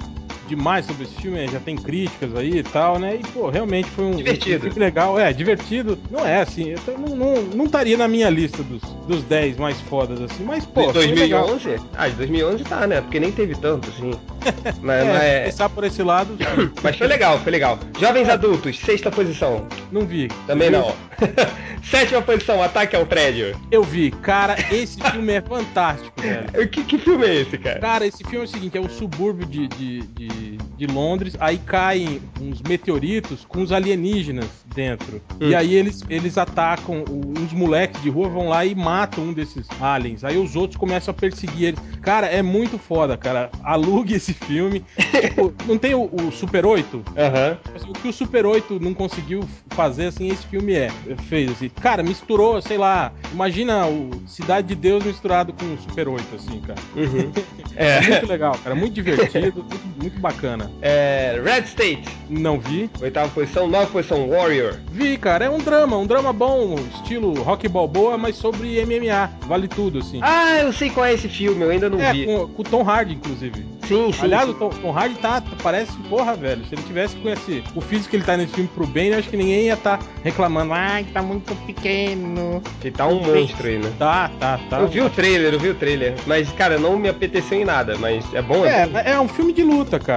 demais 0.46 0.86
sobre 0.86 1.04
esse 1.04 1.14
filme, 1.14 1.46
já 1.48 1.60
tem 1.60 1.76
críticas 1.76 2.34
aí 2.34 2.58
e 2.58 2.62
tal, 2.62 2.98
né? 2.98 3.16
E, 3.16 3.26
pô, 3.28 3.48
realmente 3.48 3.88
foi 3.90 4.04
um, 4.04 4.16
divertido. 4.16 4.66
Um 4.66 4.70
filme 4.70 4.78
legal. 4.78 5.18
É, 5.18 5.32
divertido. 5.32 5.98
Não 6.10 6.26
é 6.26 6.40
assim, 6.40 6.70
eu 6.70 6.98
não, 6.98 7.16
não, 7.16 7.42
não 7.42 7.64
estaria 7.64 7.96
na 7.96 8.08
minha 8.08 8.30
lista 8.30 8.62
dos, 8.62 8.82
dos 9.06 9.22
10 9.24 9.56
mais 9.56 9.80
fodas, 9.82 10.20
assim, 10.20 10.44
mas, 10.44 10.64
pô. 10.66 10.86
De 10.86 10.92
2011? 10.92 11.76
Ah, 11.96 12.08
de 12.08 12.14
2011 12.16 12.64
tá, 12.64 12.86
né? 12.86 13.00
Porque 13.00 13.20
nem 13.20 13.32
teve 13.32 13.54
tanto, 13.54 13.88
assim. 13.88 14.12
Mas, 14.82 15.04
é, 15.06 15.12
mas... 15.12 15.22
É- 15.22 15.44
pensar 15.44 15.68
por 15.70 15.84
esse 15.84 16.02
lado. 16.02 16.36
mas 16.82 16.96
foi 16.96 17.06
legal, 17.06 17.38
foi 17.38 17.50
legal. 17.50 17.78
Jovens 17.98 18.28
adultos, 18.28 18.78
sexta 18.78 19.10
posição. 19.10 19.66
Não 19.90 20.02
vi. 20.02 20.28
Também 20.46 20.70
não. 20.70 20.94
Sétima 21.82 22.22
posição, 22.22 22.62
Ataque 22.62 22.96
ao 22.96 23.06
Prédio. 23.06 23.58
Eu 23.70 23.82
vi. 23.82 24.10
Cara, 24.10 24.56
esse 24.70 25.00
filme 25.10 25.32
é 25.32 25.40
fantástico, 25.40 26.20
velho. 26.20 26.68
Que, 26.74 26.82
que 26.82 26.98
filme 26.98 27.26
é 27.26 27.34
esse, 27.36 27.58
cara? 27.58 27.78
Cara, 27.78 28.06
esse 28.06 28.24
filme 28.24 28.38
é 28.38 28.42
o 28.42 28.48
seguinte, 28.48 28.76
é 28.76 28.80
o 28.80 28.88
subúrbio 28.88 29.46
de, 29.46 29.68
de, 29.68 30.00
de 30.00 30.28
de 30.52 30.74
de 30.86 30.86
Londres, 30.86 31.36
aí 31.40 31.58
caem 31.58 32.20
uns 32.40 32.60
meteoritos 32.62 33.44
com 33.44 33.62
os 33.62 33.72
alienígenas 33.72 34.48
dentro. 34.74 35.20
Hum. 35.40 35.48
E 35.48 35.54
aí 35.54 35.74
eles, 35.74 36.02
eles 36.08 36.36
atacam, 36.36 37.04
uns 37.08 37.52
moleques 37.52 38.02
de 38.02 38.10
rua 38.10 38.28
vão 38.28 38.48
lá 38.48 38.64
e 38.64 38.74
matam 38.74 39.24
um 39.24 39.32
desses 39.32 39.66
aliens. 39.80 40.24
Aí 40.24 40.36
os 40.36 40.56
outros 40.56 40.76
começam 40.76 41.12
a 41.12 41.14
perseguir 41.14 41.68
eles. 41.68 41.80
Cara, 42.02 42.26
é 42.26 42.42
muito 42.42 42.78
foda, 42.78 43.16
cara. 43.16 43.50
Alugue 43.62 44.14
esse 44.14 44.34
filme. 44.34 44.84
tipo, 45.20 45.54
não 45.66 45.78
tem 45.78 45.94
o, 45.94 46.10
o 46.12 46.32
Super 46.32 46.66
8? 46.66 46.96
Uhum. 46.96 47.90
o 47.90 47.92
que 47.94 48.08
o 48.08 48.12
Super 48.12 48.46
8 48.46 48.80
não 48.80 48.92
conseguiu 48.92 49.40
fazer, 49.70 50.06
assim, 50.06 50.28
esse 50.28 50.46
filme 50.46 50.74
é. 50.74 50.90
Fez 51.28 51.50
assim. 51.50 51.68
Cara, 51.68 52.02
misturou, 52.02 52.60
sei 52.60 52.78
lá. 52.78 53.12
Imagina 53.32 53.86
o 53.86 54.10
Cidade 54.26 54.68
de 54.68 54.74
Deus 54.74 55.04
misturado 55.04 55.52
com 55.52 55.64
o 55.64 55.78
Super 55.78 56.08
8, 56.08 56.34
assim, 56.34 56.60
cara. 56.60 56.80
Uhum. 56.96 57.32
é. 57.76 57.96
é. 57.96 58.08
muito 58.08 58.26
legal, 58.26 58.58
cara. 58.62 58.74
Muito 58.74 58.92
divertido, 58.92 59.64
muito, 59.68 60.02
muito 60.02 60.20
bacana. 60.24 60.70
É. 60.80 61.38
Red 61.44 61.64
State. 61.64 62.04
Não 62.30 62.58
vi. 62.58 62.90
Oitava 63.00 63.28
posição, 63.28 63.68
nova 63.68 63.86
posição, 63.86 64.28
Warrior. 64.28 64.76
Vi, 64.90 65.18
cara. 65.18 65.44
É 65.44 65.50
um 65.50 65.58
drama, 65.58 65.98
um 65.98 66.06
drama 66.06 66.32
bom, 66.32 66.76
estilo 66.94 67.42
rock 67.42 67.68
balboa, 67.68 68.16
mas 68.16 68.36
sobre 68.36 68.84
MMA. 68.84 69.30
Vale 69.46 69.68
tudo, 69.68 69.98
assim. 69.98 70.20
Ah, 70.22 70.60
eu 70.60 70.72
sei 70.72 70.88
qual 70.88 71.04
é 71.04 71.12
esse 71.12 71.28
filme, 71.28 71.62
eu 71.62 71.70
ainda 71.70 71.90
não 71.90 72.00
é, 72.00 72.12
vi. 72.12 72.24
Com, 72.24 72.48
com 72.48 72.62
o 72.62 72.64
Tom 72.64 72.82
Hardy, 72.82 73.14
inclusive. 73.14 73.66
Sim, 73.86 74.10
sim. 74.12 74.18
Aliás, 74.22 74.46
sim. 74.46 74.52
o 74.52 74.54
Tom, 74.54 74.70
Tom, 74.70 74.92
Hardy 74.96 75.14
tá, 75.16 75.42
parece, 75.62 75.92
porra, 76.08 76.34
velho. 76.34 76.64
Se 76.64 76.74
ele 76.74 76.82
tivesse 76.82 77.16
com 77.16 77.28
esse, 77.28 77.62
o 77.74 77.80
físico 77.80 78.10
que 78.10 78.16
ele 78.16 78.24
tá 78.24 78.36
nesse 78.36 78.54
filme 78.54 78.70
pro 78.74 78.86
bem, 78.86 79.08
eu 79.08 79.18
acho 79.18 79.28
que 79.28 79.36
ninguém 79.36 79.66
ia 79.66 79.74
estar 79.74 79.98
tá 79.98 80.06
reclamando. 80.22 80.72
Ai, 80.72 81.04
tá 81.12 81.20
muito 81.20 81.54
pequeno. 81.66 82.62
Ele 82.82 82.90
tá 82.90 83.06
um 83.06 83.22
monstro 83.22 83.66
aí, 83.66 83.78
né? 83.78 83.92
Tá, 83.98 84.30
tá, 84.40 84.58
tá. 84.70 84.78
Eu 84.80 84.88
vi 84.88 85.02
o 85.02 85.10
trailer, 85.10 85.52
eu 85.52 85.60
vi 85.60 85.68
o 85.68 85.74
trailer. 85.74 86.14
Mas, 86.26 86.50
cara, 86.52 86.78
não 86.78 86.98
me 86.98 87.08
apeteceu 87.08 87.60
em 87.60 87.64
nada, 87.64 87.98
mas 87.98 88.24
é 88.32 88.40
bom, 88.40 88.64
é, 88.64 88.88
é, 88.94 89.10
é 89.12 89.20
um 89.20 89.28
filme 89.28 89.52
de 89.52 89.62
luta, 89.62 89.98
cara. 89.98 90.13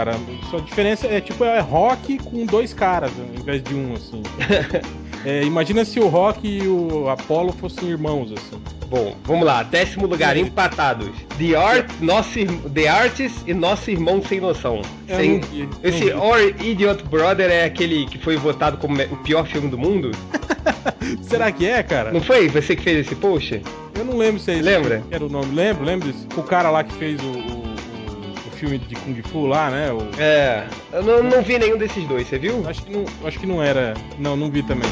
Só 0.50 0.58
a 0.58 0.62
diferença 0.62 1.08
é 1.08 1.22
tipo, 1.22 1.44
é 1.44 1.60
rock 1.60 2.18
com 2.20 2.46
dois 2.46 2.74
caras, 2.74 3.12
ao 3.18 3.40
invés 3.40 3.64
de 3.64 3.74
um, 3.74 3.94
assim. 3.94 4.24
é, 5.26 5.44
imagina 5.44 5.84
se 5.86 6.00
o 6.00 6.08
Rock 6.08 6.48
e 6.48 6.68
o 6.68 7.10
Apollo 7.10 7.54
fossem 7.54 7.90
irmãos, 7.90 8.32
assim. 8.32 8.62
Bom, 8.90 9.16
vamos 9.26 9.46
lá. 9.46 9.64
Décimo 9.64 10.08
lugar, 10.08 10.38
empatados. 10.38 11.12
The, 11.38 11.56
Art, 11.56 11.90
nosso, 12.00 12.40
The 12.74 12.88
Artist 12.88 13.38
e 13.46 13.54
Nosso 13.54 13.92
Irmão 13.92 14.24
Sem 14.24 14.40
Noção. 14.40 14.82
Sem, 15.08 15.42
esse 15.84 16.14
Or 16.14 16.40
Idiot 16.62 17.04
Brother 17.04 17.52
é 17.52 17.66
aquele 17.66 18.06
que 18.06 18.18
foi 18.18 18.38
votado 18.38 18.78
como 18.78 18.96
o 19.02 19.18
pior 19.18 19.46
filme 19.46 19.70
do 19.70 19.78
mundo? 19.78 20.12
Será 21.22 21.52
que 21.52 21.66
é, 21.66 21.84
cara? 21.84 22.12
Não 22.12 22.22
foi? 22.22 22.48
Você 22.48 22.76
que 22.76 22.84
fez 22.84 23.06
esse 23.06 23.16
post? 23.16 23.62
Eu 23.94 24.06
não 24.06 24.16
lembro 24.18 24.40
se 24.40 24.52
é 24.52 24.54
esse 24.56 24.64
Lembra? 24.64 25.04
era 25.12 25.26
o 25.26 25.30
nome. 25.30 25.54
Lembro, 25.54 25.84
lembro 25.84 26.08
desse. 26.08 26.26
O 26.38 26.44
cara 26.44 26.70
lá 26.70 26.84
que 26.84 26.94
fez 26.94 27.20
o, 27.22 27.32
o 27.32 27.67
filme 28.58 28.80
de 28.80 28.96
Kung 28.96 29.22
Fu 29.24 29.46
lá, 29.46 29.70
né? 29.70 29.92
O... 29.92 30.00
É. 30.20 30.68
Eu 30.92 31.04
não, 31.04 31.24
não 31.24 31.42
vi 31.42 31.58
nenhum 31.58 31.78
desses 31.78 32.06
dois, 32.08 32.28
você 32.28 32.38
viu? 32.38 32.68
Acho 32.68 32.84
que 32.84 32.92
não, 32.92 33.06
acho 33.24 33.40
que 33.40 33.46
não 33.46 33.62
era. 33.62 33.94
Não, 34.20 34.36
não 34.36 34.50
vi 34.50 34.64
também. 34.64 34.90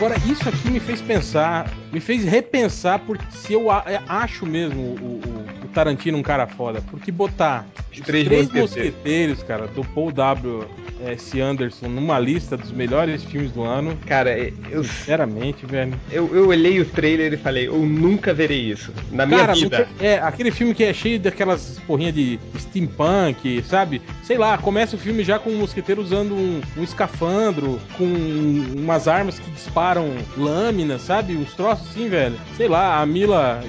Agora, 0.00 0.16
isso 0.24 0.48
aqui 0.48 0.70
me 0.70 0.80
fez 0.80 1.02
pensar, 1.02 1.70
me 1.92 2.00
fez 2.00 2.24
repensar 2.24 3.00
porque 3.00 3.24
se 3.30 3.52
eu 3.52 3.70
é, 3.70 4.02
acho 4.08 4.46
mesmo 4.46 4.80
o, 4.80 5.20
o, 5.22 5.64
o 5.66 5.68
Tarantino 5.74 6.16
um 6.16 6.22
cara 6.22 6.46
foda, 6.46 6.80
porque 6.90 7.12
botar 7.12 7.66
os 7.92 8.00
três, 8.00 8.24
três 8.26 8.46
mosqueteiros. 8.46 8.70
mosqueteiros, 8.70 9.42
cara, 9.42 9.66
do 9.66 9.84
Paul 9.84 10.10
W. 10.10 10.66
S. 11.06 11.40
Anderson 11.40 11.88
numa 11.88 12.18
lista 12.18 12.56
dos 12.56 12.72
melhores 12.72 13.24
filmes 13.24 13.52
do 13.52 13.62
ano. 13.62 13.98
Cara, 14.06 14.36
eu. 14.70 14.84
Sinceramente, 14.84 15.66
velho. 15.66 15.94
Eu, 16.10 16.34
eu 16.34 16.48
olhei 16.48 16.80
o 16.80 16.84
trailer 16.84 17.32
e 17.32 17.36
falei, 17.36 17.68
eu 17.68 17.78
nunca 17.78 18.32
verei 18.34 18.60
isso. 18.60 18.92
Na 19.10 19.26
minha 19.26 19.40
Cara, 19.40 19.54
vida. 19.54 19.88
É, 20.00 20.18
aquele 20.18 20.50
filme 20.50 20.74
que 20.74 20.84
é 20.84 20.92
cheio 20.92 21.18
daquelas 21.18 21.78
porrinhas 21.86 22.14
de 22.14 22.38
steampunk, 22.58 23.62
sabe? 23.62 24.02
Sei 24.22 24.36
lá, 24.36 24.56
começa 24.58 24.96
o 24.96 24.98
filme 24.98 25.24
já 25.24 25.38
com 25.38 25.50
o 25.50 25.54
um 25.54 25.58
mosqueteiro 25.58 26.02
usando 26.02 26.34
um, 26.34 26.60
um, 26.76 26.82
escafandro, 26.82 27.80
com 27.96 28.04
umas 28.04 29.08
armas 29.08 29.38
que 29.38 29.50
disparam 29.50 30.14
lâminas, 30.36 31.02
sabe? 31.02 31.36
Uns 31.36 31.52
troços 31.54 31.88
assim, 31.90 32.08
velho. 32.08 32.36
Sei 32.56 32.68
lá, 32.68 33.00
a 33.00 33.06
Mila 33.06 33.62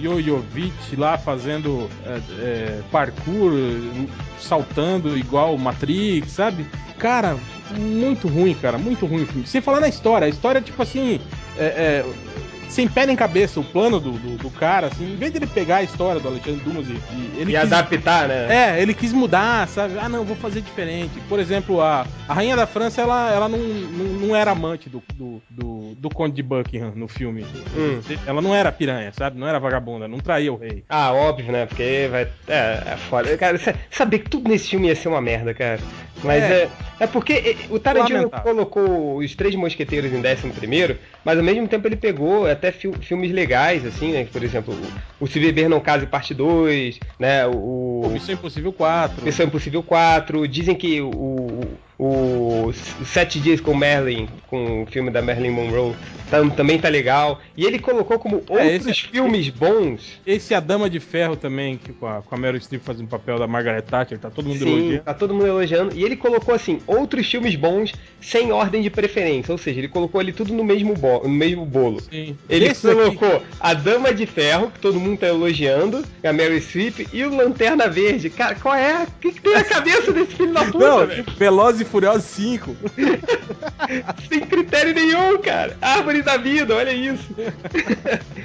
Jojovic 0.00 0.96
lá 0.96 1.18
fazendo 1.18 1.88
é, 2.06 2.20
é, 2.40 2.80
parkour, 2.90 3.52
saltando 4.38 5.16
igual 5.16 5.56
Matrix, 5.56 6.32
sabe? 6.32 6.66
Cara, 6.98 7.36
muito 7.78 8.28
ruim, 8.28 8.54
cara, 8.54 8.78
muito 8.78 9.06
ruim 9.06 9.22
o 9.22 9.26
filme. 9.26 9.46
Sem 9.46 9.60
falar 9.60 9.80
na 9.80 9.88
história, 9.88 10.26
a 10.26 10.30
história, 10.30 10.60
tipo 10.60 10.82
assim, 10.82 11.20
é, 11.58 11.64
é, 11.64 12.04
sem 12.74 12.88
pé 12.88 13.06
nem 13.06 13.14
cabeça, 13.14 13.60
o 13.60 13.64
plano 13.64 14.00
do, 14.00 14.12
do, 14.12 14.36
do, 14.36 14.50
cara, 14.50 14.88
assim, 14.88 15.12
em 15.12 15.16
vez 15.16 15.30
de 15.30 15.38
ele 15.38 15.46
pegar 15.46 15.76
a 15.76 15.82
história 15.84 16.20
do 16.20 16.26
Alexandre 16.26 16.60
Dumas 16.60 16.86
e, 16.88 16.92
e 16.92 17.32
ele 17.36 17.52
e 17.52 17.60
quis, 17.60 17.72
adaptar, 17.72 18.26
né? 18.26 18.46
É, 18.50 18.82
ele 18.82 18.92
quis 18.92 19.12
mudar, 19.12 19.68
sabe? 19.68 19.96
Ah, 19.96 20.08
não, 20.08 20.24
vou 20.24 20.34
fazer 20.34 20.60
diferente. 20.60 21.20
Por 21.28 21.38
exemplo, 21.38 21.80
a, 21.80 22.04
a 22.28 22.34
Rainha 22.34 22.56
da 22.56 22.66
França, 22.66 23.00
ela, 23.00 23.32
ela 23.32 23.48
não, 23.48 23.58
não, 23.58 24.26
não 24.26 24.36
era 24.36 24.50
amante 24.50 24.88
do, 24.88 25.00
do, 25.14 25.40
do, 25.48 25.94
do 25.94 26.10
Conde 26.10 26.34
de 26.34 26.42
Buckingham 26.42 26.92
no 26.96 27.06
filme. 27.06 27.46
Hum. 27.76 28.00
Ela 28.26 28.42
não 28.42 28.52
era 28.52 28.72
piranha, 28.72 29.12
sabe? 29.16 29.38
Não 29.38 29.46
era 29.46 29.60
vagabunda, 29.60 30.08
não 30.08 30.18
traía 30.18 30.52
o 30.52 30.56
rei. 30.56 30.84
Ah, 30.88 31.12
óbvio, 31.12 31.52
né? 31.52 31.66
Porque 31.66 32.08
vai. 32.10 32.22
É, 32.48 32.82
é 32.86 32.96
foda. 33.08 33.36
Cara, 33.38 33.56
saber 33.88 34.18
que 34.18 34.30
tudo 34.30 34.48
nesse 34.48 34.70
filme 34.70 34.88
ia 34.88 34.96
ser 34.96 35.08
uma 35.08 35.20
merda, 35.20 35.54
cara. 35.54 35.80
Mas 36.24 36.42
é, 36.42 36.62
é, 36.62 36.70
é 37.00 37.06
porque 37.06 37.56
o 37.70 37.78
Tarantino 37.78 38.18
Lamentável. 38.18 38.52
colocou 38.52 39.18
os 39.18 39.34
Três 39.34 39.54
Mosqueteiros 39.54 40.12
em 40.12 40.20
décimo 40.20 40.52
primeiro, 40.52 40.98
mas 41.24 41.38
ao 41.38 41.44
mesmo 41.44 41.68
tempo 41.68 41.86
ele 41.86 41.96
pegou 41.96 42.46
até 42.46 42.72
fi 42.72 42.90
filmes 43.00 43.30
legais, 43.30 43.84
assim, 43.84 44.12
né? 44.12 44.26
Por 44.30 44.42
exemplo, 44.42 44.76
o 45.20 45.26
Se 45.26 45.38
Beber 45.38 45.68
Não 45.68 45.80
Case 45.80 46.06
Parte 46.06 46.34
2, 46.34 46.98
né? 47.18 47.46
O, 47.46 48.02
o 48.06 48.10
Missão 48.10 48.34
Impossível 48.34 48.72
4. 48.72 49.24
Missão 49.24 49.46
Impossível 49.46 49.82
4. 49.82 50.48
Dizem 50.48 50.74
que 50.74 51.00
o, 51.00 51.62
o, 51.98 52.72
o 53.00 53.04
Sete 53.04 53.38
Dias 53.38 53.60
com 53.60 53.74
Merlin, 53.74 54.28
com 54.48 54.82
o 54.82 54.86
filme 54.86 55.10
da 55.10 55.22
Marilyn 55.22 55.50
Monroe, 55.50 55.94
tam, 56.30 56.50
também 56.50 56.78
tá 56.78 56.88
legal. 56.88 57.40
E 57.56 57.64
ele 57.64 57.78
colocou 57.78 58.18
como 58.18 58.42
é, 58.48 58.72
outros 58.72 58.86
esse, 58.86 59.02
filmes 59.02 59.48
bons. 59.48 60.20
Esse 60.26 60.54
A 60.54 60.60
Dama 60.60 60.90
de 60.90 60.98
Ferro 60.98 61.36
também, 61.36 61.76
que 61.76 61.92
com 61.92 62.06
a, 62.06 62.22
com 62.22 62.34
a 62.34 62.38
Meryl 62.38 62.60
Streep 62.60 62.82
fazendo 62.82 63.06
o 63.06 63.08
papel 63.08 63.38
da 63.38 63.46
Margaret 63.46 63.82
Thatcher, 63.82 64.18
tá 64.18 64.30
todo 64.30 64.48
mundo 64.48 64.58
Sim, 64.58 64.78
elogiando. 64.78 65.04
tá 65.04 65.14
todo 65.14 65.34
mundo 65.34 65.46
elogiando. 65.46 65.94
E 65.94 66.02
ele 66.02 66.16
colocou, 66.16 66.54
assim, 66.54 66.80
outros 66.86 67.30
filmes 67.30 67.54
bons 67.54 67.92
sem 68.20 68.50
ordem 68.50 68.82
de 68.82 68.90
preferência. 68.90 69.52
Ou 69.52 69.58
seja, 69.58 69.78
ele 69.78 69.88
colocou 69.88 70.20
ali 70.20 70.32
tudo 70.32 70.52
no 70.52 70.64
mesmo, 70.64 70.94
bo 70.94 71.22
no 71.22 71.28
mesmo 71.28 71.64
bolo. 71.64 72.00
Sim. 72.00 72.36
Ele 72.48 72.66
esse 72.66 72.82
colocou 72.86 73.36
aqui... 73.36 73.46
A 73.60 73.74
Dama 73.74 74.12
de 74.12 74.26
Ferro, 74.26 74.70
que 74.70 74.80
todo 74.80 74.98
mundo 74.98 75.18
tá 75.18 75.28
elogiando, 75.28 76.04
a 76.24 76.32
Meryl 76.32 76.60
Streep, 76.60 77.06
e 77.12 77.24
o 77.24 77.34
Lanterna 77.34 77.88
Verde. 77.88 78.30
Cara, 78.30 78.54
qual 78.56 78.74
é? 78.74 79.04
O 79.04 79.20
que, 79.20 79.32
que 79.32 79.40
tem 79.40 79.54
na 79.54 79.64
cabeça 79.64 80.12
desse 80.12 80.34
filho 80.34 80.52
da 80.52 80.64
puta, 80.64 80.78
Não, 80.78 81.06
Velozes 81.36 81.83
e 81.84 81.90
Furiosos 81.90 82.24
5. 82.24 82.76
Sem 84.28 84.40
critério 84.40 84.94
nenhum, 84.94 85.38
cara. 85.40 85.76
Árvore 85.80 86.22
da 86.22 86.36
vida, 86.36 86.74
olha 86.74 86.92
isso. 86.92 87.28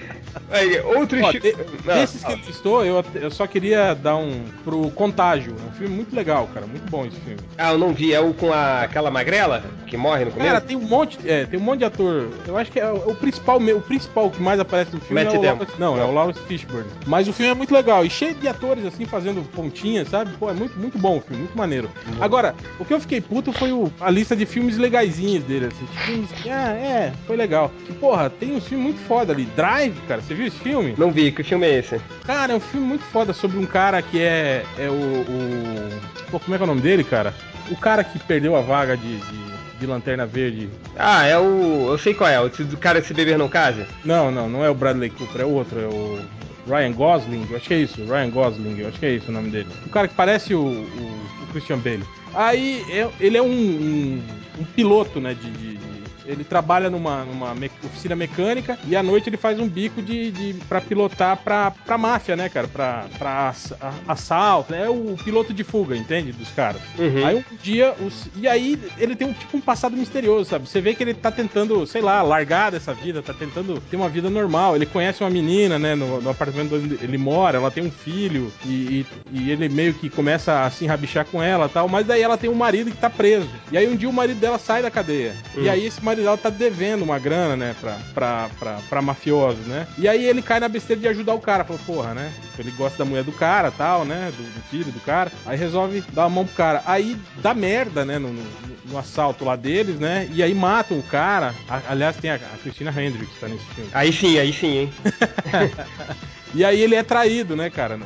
Aí, 0.50 0.80
outros 0.82 1.22
Ó, 1.22 1.32
de, 1.32 1.40
desses 1.40 2.24
que 2.24 2.32
ele 2.32 2.44
listou, 2.46 2.86
eu, 2.86 3.04
eu 3.16 3.32
só 3.32 3.48
queria 3.48 3.94
dar 3.94 4.16
um 4.18 4.44
pro 4.64 4.90
Contágio. 4.92 5.56
É 5.60 5.70
um 5.70 5.72
filme 5.72 5.96
muito 5.96 6.16
legal, 6.16 6.48
cara. 6.54 6.66
Muito 6.66 6.90
bom 6.90 7.06
esse 7.06 7.20
filme. 7.22 7.40
Ah, 7.58 7.72
eu 7.72 7.78
não 7.78 7.94
vi. 7.94 8.14
É 8.14 8.20
o 8.20 8.34
com 8.34 8.52
a, 8.54 8.82
aquela 8.82 9.12
magrela 9.12 9.64
que 9.88 9.98
morre 9.98 10.26
no 10.26 10.32
começo? 10.32 10.50
Cara, 10.50 10.62
tem 10.62 10.76
um 10.76 10.82
monte, 10.82 11.18
é, 11.26 11.46
tem 11.46 11.60
um 11.60 11.64
monte 11.64 11.80
de 11.80 11.86
ator. 11.86 12.30
Eu 12.48 12.58
acho 12.58 12.72
que 12.72 12.80
é 12.80 12.92
o, 12.92 13.10
o 13.10 13.16
principal, 13.16 13.60
o 13.60 13.82
principal 13.82 14.30
que 14.30 14.42
mais 14.42 14.60
aparece 14.60 14.94
no 14.94 15.02
filme 15.02 15.24
Matt 15.24 15.34
é 15.34 15.38
o 15.38 15.42
Lawrence, 15.42 15.74
não, 15.80 15.98
é 15.98 16.04
o 16.04 16.12
Lawrence 16.12 16.40
Fishburne. 16.42 16.90
Mas 17.06 17.28
o 17.28 17.34
filme 17.34 17.52
é 17.52 17.56
muito 17.56 17.74
legal 17.74 18.06
e 18.06 18.10
cheio 18.10 18.36
de 18.36 18.48
atores 18.48 18.86
assim 18.86 19.06
fazendo 19.06 19.48
pontinhas, 19.52 20.10
sabe? 20.10 20.32
Pô, 20.38 20.50
é 20.50 20.54
muito, 20.54 20.78
muito 20.78 20.98
bom 20.98 21.18
o 21.18 21.22
filme, 21.22 21.44
muito 21.44 21.58
maneiro. 21.58 21.90
Agora, 22.20 22.56
o 22.80 22.86
que 22.86 22.94
eu 22.94 23.00
fiquei 23.00 23.22
puto 23.22 23.52
foi 23.52 23.72
o, 23.72 23.92
a 24.00 24.10
lista 24.10 24.36
de 24.36 24.46
filmes 24.46 24.78
legaisinhos 24.78 25.44
dele, 25.44 25.68
assim. 25.68 25.86
Tipo, 25.86 26.02
filmes 26.06 26.32
que, 26.32 26.50
ah, 26.50 26.74
é, 26.74 27.14
foi 27.26 27.36
legal. 27.36 27.72
E, 27.90 27.94
porra, 27.94 28.30
tem 28.30 28.56
um 28.56 28.62
filme 28.62 28.84
muito 28.84 29.00
foda 29.02 29.34
ali. 29.34 29.46
Drive, 29.56 29.96
cara, 30.10 30.22
você 30.22 30.34
viu 30.34 30.48
esse 30.48 30.58
filme? 30.58 30.96
Não 30.98 31.12
vi, 31.12 31.32
que 31.32 31.44
filme 31.44 31.68
é 31.68 31.78
esse? 31.78 32.02
Cara, 32.26 32.54
é 32.54 32.56
um 32.56 32.60
filme 32.60 32.86
muito 32.86 33.04
foda 33.06 33.32
sobre 33.32 33.60
um 33.60 33.66
cara 33.66 34.02
que 34.02 34.20
é, 34.20 34.66
é 34.78 34.90
o, 34.90 34.94
o... 34.94 36.02
Pô, 36.32 36.40
como 36.40 36.56
é 36.56 36.58
que 36.58 36.64
é 36.64 36.66
o 36.66 36.68
nome 36.68 36.82
dele, 36.82 37.04
cara? 37.04 37.32
O 37.70 37.78
cara 37.78 38.04
que 38.04 38.18
perdeu 38.18 38.56
a 38.56 38.62
vaga 38.62 38.98
de, 38.98 39.18
de 39.18 39.50
de 39.80 39.86
Lanterna 39.86 40.26
Verde. 40.26 40.70
Ah, 40.98 41.26
é 41.26 41.40
o. 41.40 41.88
Eu 41.92 41.98
sei 41.98 42.14
qual 42.14 42.30
é, 42.30 42.38
o 42.38 42.50
do 42.50 42.76
cara 42.76 43.02
se 43.02 43.14
beber 43.14 43.38
não 43.38 43.48
case? 43.48 43.86
Não, 44.04 44.30
não, 44.30 44.50
não 44.50 44.66
é 44.66 44.70
o 44.70 44.74
Bradley 44.74 45.10
Cooper, 45.10 45.40
é 45.40 45.46
outro, 45.46 45.80
é 45.80 45.86
o 45.86 46.20
Ryan 46.68 46.92
Gosling, 46.92 47.48
eu 47.50 47.56
acho 47.56 47.68
que 47.68 47.74
é 47.74 47.78
isso, 47.78 48.04
Ryan 48.04 48.30
Gosling, 48.30 48.78
eu 48.78 48.90
acho 48.90 49.00
que 49.00 49.06
é 49.06 49.12
isso 49.12 49.30
o 49.30 49.34
nome 49.34 49.50
dele. 49.50 49.70
O 49.86 49.90
cara 49.90 50.10
que 50.10 50.14
parece 50.14 50.54
o, 50.54 50.60
o, 50.60 51.44
o 51.44 51.48
Christian 51.54 51.78
Bale. 51.78 52.04
Aí 52.34 52.84
ele 53.22 53.38
é 53.38 53.42
um, 53.42 53.48
um, 53.48 54.22
um 54.60 54.66
piloto, 54.76 55.22
né, 55.22 55.34
de, 55.34 55.50
de 55.50 55.78
ele 56.30 56.44
trabalha 56.44 56.90
numa, 56.90 57.26
numa 57.26 57.56
me 57.56 57.72
oficina 57.84 58.16
mecânica 58.16 58.78
e 58.88 58.96
à 58.96 59.02
noite 59.02 59.30
ele 59.30 59.38
faz 59.38 59.60
um 59.60 59.68
bico 59.68 60.02
de, 60.02 60.32
de 60.32 60.54
para 60.68 60.80
pilotar 60.80 61.38
pra, 61.38 61.72
pra 61.72 61.98
máfia, 61.98 62.36
né, 62.36 62.48
cara? 62.48 62.68
Pra, 62.68 63.06
pra 63.18 63.50
ass, 63.50 63.74
assalto. 64.08 64.74
É 64.74 64.88
o 64.88 65.18
piloto 65.24 65.54
de 65.54 65.64
fuga, 65.64 65.98
entende? 65.98 66.32
Dos 66.32 66.50
caras. 66.50 66.82
Uhum. 66.98 67.26
Aí 67.26 67.36
um 67.36 67.56
dia. 67.62 67.96
Os, 68.00 68.28
e 68.36 68.48
aí 68.48 68.80
ele 68.98 69.16
tem 69.16 69.28
um 69.28 69.34
tipo 69.34 69.58
um 69.58 69.62
passado 69.62 69.98
misterioso, 69.98 70.50
sabe? 70.50 70.70
Você 70.70 70.80
vê 70.80 70.94
que 70.94 71.02
ele 71.02 71.16
tá 71.16 71.32
tentando, 71.32 71.86
sei 71.88 72.02
lá, 72.02 72.22
largar 72.22 72.72
dessa 72.72 72.94
vida, 72.94 73.24
tá 73.24 73.34
tentando 73.34 73.82
ter 73.90 73.96
uma 73.96 74.08
vida 74.08 74.30
normal. 74.30 74.76
Ele 74.76 74.86
conhece 74.86 75.24
uma 75.24 75.30
menina, 75.30 75.80
né, 75.80 75.96
no, 75.96 76.22
no 76.22 76.30
apartamento 76.30 76.76
onde 76.76 77.00
ele 77.02 77.18
mora, 77.18 77.58
ela 77.58 77.72
tem 77.72 77.84
um 77.84 77.92
filho 77.92 78.52
e, 78.66 78.70
e, 78.70 79.06
e 79.32 79.52
ele 79.52 79.68
meio 79.68 79.94
que 79.96 80.10
começa 80.10 80.64
a 80.64 80.70
se 80.70 80.86
enrabichar 80.86 81.26
com 81.26 81.42
ela 81.42 81.68
tal, 81.68 81.88
mas 81.88 82.06
daí 82.06 82.22
ela 82.22 82.38
tem 82.38 82.50
um 82.50 82.56
marido 82.56 82.92
que 82.92 82.98
tá 82.98 83.10
preso. 83.10 83.50
E 83.72 83.78
aí 83.78 83.88
um 83.88 83.96
dia 83.96 84.10
o 84.10 84.14
marido 84.14 84.40
dela 84.40 84.60
sai 84.60 84.82
da 84.84 84.92
cadeia. 84.92 85.34
Hum. 85.58 85.64
E 85.64 85.70
aí 85.70 85.86
esse 85.86 86.04
marido 86.04 86.19
dela 86.24 86.38
tá 86.38 86.50
devendo 86.50 87.04
uma 87.04 87.20
grana, 87.20 87.56
né, 87.56 87.76
pra, 87.80 87.98
pra, 88.14 88.50
pra, 88.60 88.80
pra 88.90 89.02
mafiosos, 89.02 89.66
né? 89.66 89.88
E 89.98 90.08
aí 90.08 90.26
ele 90.26 90.42
cai 90.42 90.60
na 90.60 90.68
besteira 90.68 91.02
de 91.02 91.08
ajudar 91.08 91.34
o 91.34 91.40
cara. 91.40 91.64
Falou, 91.64 91.82
porra, 91.86 92.14
né? 92.14 92.32
Ele 92.58 92.72
gosta 92.72 92.98
da 92.98 93.06
mulher 93.06 93.24
do 93.24 93.32
cara 93.32 93.72
tal, 93.72 94.06
né? 94.06 94.32
Do, 94.36 94.44
do 94.44 94.62
filho 94.70 94.92
do 94.92 95.00
cara. 95.00 95.32
Aí 95.46 95.58
resolve 95.58 96.04
dar 96.14 96.26
a 96.26 96.30
mão 96.30 96.46
pro 96.46 96.56
cara. 96.56 96.84
Aí 96.86 97.18
dá 97.42 97.54
merda, 97.54 98.04
né? 98.06 98.20
No, 98.20 98.32
no, 98.34 98.44
no 98.86 98.98
assalto 98.98 99.46
lá 99.46 99.56
deles, 99.56 100.00
né? 100.00 100.30
E 100.32 100.44
aí 100.44 100.54
matam 100.54 100.98
o 100.98 101.04
cara. 101.04 101.54
A, 101.68 101.82
aliás, 101.90 102.16
tem 102.18 102.32
a, 102.32 102.36
a 102.36 102.58
Christina 102.62 102.92
Hendricks 102.92 103.40
tá 103.40 103.48
nesse 103.48 103.66
filme. 103.76 103.90
Aí 103.94 104.12
sim, 104.12 104.38
aí 104.38 104.54
sim, 104.54 104.78
hein? 104.78 104.94
E 106.54 106.66
aí 106.66 106.82
ele 106.82 106.96
é 106.96 107.04
traído, 107.04 107.56
né, 107.56 107.70
cara, 107.70 108.00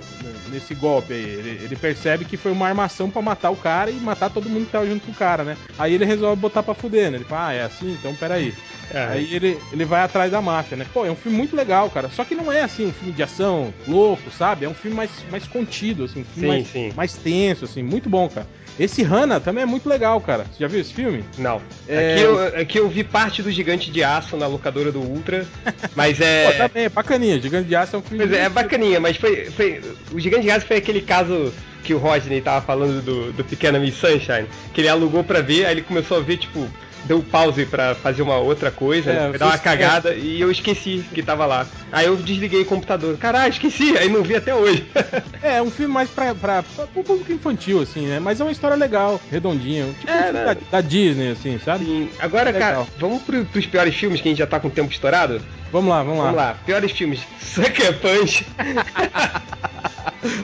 nesse 0.52 0.76
golpe 0.76 1.14
aí. 1.14 1.24
Ele, 1.24 1.50
ele 1.64 1.76
percebe 1.76 2.26
que 2.26 2.38
foi 2.38 2.52
uma 2.52 2.68
armação 2.68 3.10
para 3.10 3.22
matar 3.22 3.50
o 3.50 3.56
cara 3.56 3.90
e 3.90 3.96
matar 3.96 4.30
todo 4.30 4.50
mundo 4.50 4.66
que 4.66 4.72
tava 4.72 4.86
junto 4.86 5.06
com 5.06 5.12
o 5.12 5.16
cara, 5.16 5.44
né? 5.44 5.58
Aí 5.78 5.94
ele 5.94 6.06
resolve 6.06 6.42
botar 6.42 6.62
pra 6.62 6.74
fuder, 6.74 7.10
né? 7.10 7.18
Ele 7.18 7.26
fala, 7.26 7.48
ah, 7.48 7.54
é 7.54 7.64
assim? 7.64 7.94
Então 7.94 8.14
peraí. 8.16 8.54
É. 8.92 9.06
Aí 9.06 9.34
ele, 9.34 9.58
ele 9.72 9.86
vai 9.86 10.02
atrás 10.02 10.32
da 10.32 10.42
máfia, 10.42 10.78
né? 10.78 10.86
Pô, 10.94 11.06
é 11.06 11.12
um 11.12 11.16
filme 11.16 11.38
muito 11.38 11.56
legal, 11.56 11.90
cara. 11.90 12.10
Só 12.10 12.24
que 12.24 12.36
não 12.36 12.52
é 12.52 12.62
assim 12.64 12.88
um 12.88 12.94
filme 12.94 13.14
de 13.14 13.24
ação 13.24 13.74
louco, 13.88 14.30
sabe? 14.32 14.66
É 14.66 14.70
um 14.70 14.74
filme 14.74 14.96
mais, 14.96 15.12
mais 15.32 15.48
contido, 15.48 16.04
assim, 16.04 16.22
um 16.22 16.26
filme 16.26 16.42
sim, 16.42 16.48
mais, 16.48 16.68
sim. 16.68 16.94
mais 16.96 17.14
tenso, 17.14 17.66
assim, 17.66 17.84
muito 17.84 18.10
bom, 18.10 18.30
cara. 18.30 18.48
Esse 18.80 19.04
Hannah 19.04 19.40
também 19.40 19.64
é 19.64 19.66
muito 19.66 19.88
legal, 19.88 20.20
cara. 20.20 20.46
Você 20.46 20.60
já 20.60 20.68
viu 20.68 20.82
esse 20.82 20.94
filme? 20.94 21.24
Não. 21.38 21.62
É... 21.88 22.14
Aqui, 22.14 22.22
eu, 22.24 22.62
aqui 22.62 22.80
eu 22.80 22.90
vi 22.90 23.04
parte 23.04 23.44
do 23.44 23.52
Gigante 23.52 23.92
de 23.92 24.04
Aço 24.04 24.36
na 24.36 24.48
locadora 24.48 24.92
do 24.92 25.00
Ultra, 25.00 25.46
mas 25.96 26.20
é. 26.20 26.52
Pô, 26.52 26.58
também 26.58 26.86
é 26.86 26.90
bacaninha. 26.90 27.40
Gigante 27.40 27.68
de 27.68 27.76
Aço 27.76 27.96
é 27.96 28.00
um 28.00 28.02
filme. 28.02 28.26
Pois 28.26 28.36
é, 28.36 28.46
é 28.46 28.50
bacaninha, 28.50 29.00
mas 29.00 29.18
foi, 29.18 29.46
foi. 29.46 29.82
O 30.12 30.20
Gigante 30.20 30.44
de 30.44 30.52
Aço 30.52 30.66
foi 30.66 30.78
aquele 30.78 31.02
caso 31.02 31.54
que 31.84 31.94
o 31.94 31.98
Rodney 31.98 32.42
tava 32.42 32.66
falando 32.66 33.02
do, 33.02 33.34
do 33.34 33.44
Pequena 33.44 33.80
Miss 33.80 33.96
Sunshine, 33.96 34.48
que 34.74 34.82
ele 34.82 34.90
alugou 34.90 35.24
pra 35.24 35.42
ver, 35.42 35.66
aí 35.66 35.74
ele 35.74 35.82
começou 35.82 36.18
a 36.18 36.22
ver, 36.22 36.38
tipo, 36.38 36.68
deu 37.06 37.22
pause 37.22 37.66
para 37.66 37.96
fazer 37.96 38.22
uma 38.22 38.38
outra 38.38 38.72
coisa, 38.72 39.12
é, 39.12 39.32
né? 39.32 39.38
dar 39.38 39.48
uma 39.48 39.58
cagada 39.58 40.14
é. 40.14 40.18
e 40.18 40.40
eu 40.40 40.50
esqueci 40.50 41.04
que 41.14 41.22
tava 41.22 41.46
lá. 41.46 41.68
Aí 41.92 42.06
eu 42.06 42.16
desliguei 42.16 42.62
o 42.62 42.66
computador. 42.66 43.18
Caralho, 43.18 43.52
esqueci, 43.52 43.98
aí 43.98 44.10
não 44.10 44.24
vi 44.24 44.36
até 44.36 44.54
hoje. 44.54 44.86
é, 45.44 45.62
um 45.62 45.70
filme 45.70 45.94
mais 45.94 46.10
pra, 46.10 46.34
pra, 46.34 46.64
pra, 46.64 46.88
pro 46.88 47.04
público 47.04 47.32
infantil, 47.32 47.82
assim, 47.82 48.08
né? 48.08 48.20
Mas 48.20 48.40
é 48.40 48.44
uma 48.44 48.52
história 48.52 48.76
legal, 48.76 49.20
redondinha. 49.30 49.86
Tipo 50.00 50.12
é, 50.12 50.30
um 50.30 50.34
né? 50.34 50.46
da, 50.46 50.58
da, 50.72 50.82
Disney, 50.82 51.32
assim, 51.32 51.60
sabe? 51.64 51.86
Sim. 51.86 52.10
Agora, 52.20 52.50
é 52.50 52.54
cara, 52.54 52.86
vamos 52.98 53.22
pro, 53.24 53.46
pros 53.46 53.66
piores 53.66 53.96
filmes 53.96 54.22
que 54.22 54.28
a 54.30 54.32
gente 54.32 54.40
já 54.40 54.48
tá 54.48 54.60
com 54.60 54.68
o 54.68 54.72
tempo 54.72 54.92
estourado? 54.92 55.42
Vamos 55.72 55.90
lá, 55.90 56.04
vamos 56.04 56.20
lá. 56.20 56.26
Vamos 56.26 56.38
lá, 56.38 56.56
piores 56.66 56.92
filmes. 56.92 57.20
Sucker 57.42 58.00
Punch. 58.00 58.46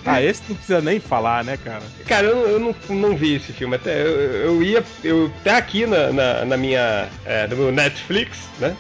ah, 0.06 0.22
esse 0.22 0.42
não 0.48 0.56
precisa 0.56 0.82
nem 0.82 1.00
falar, 1.00 1.44
né, 1.44 1.58
cara? 1.58 1.82
Cara, 2.08 2.28
eu, 2.28 2.48
eu 2.48 2.60
não, 2.60 2.76
não 2.90 3.16
vi 3.16 3.36
esse 3.36 3.54
filme. 3.54 3.76
Até, 3.76 4.02
eu, 4.02 4.08
eu 4.08 4.64
ia. 4.64 4.84
Eu, 5.04 5.32
até 5.42 5.56
aqui 5.56 5.86
na, 5.86 6.12
na, 6.12 6.46
na 6.46 6.58
minha. 6.58 7.08
É, 7.26 7.48
no 7.48 7.56
meu 7.56 7.72
Netflix, 7.72 8.48
né? 8.60 8.76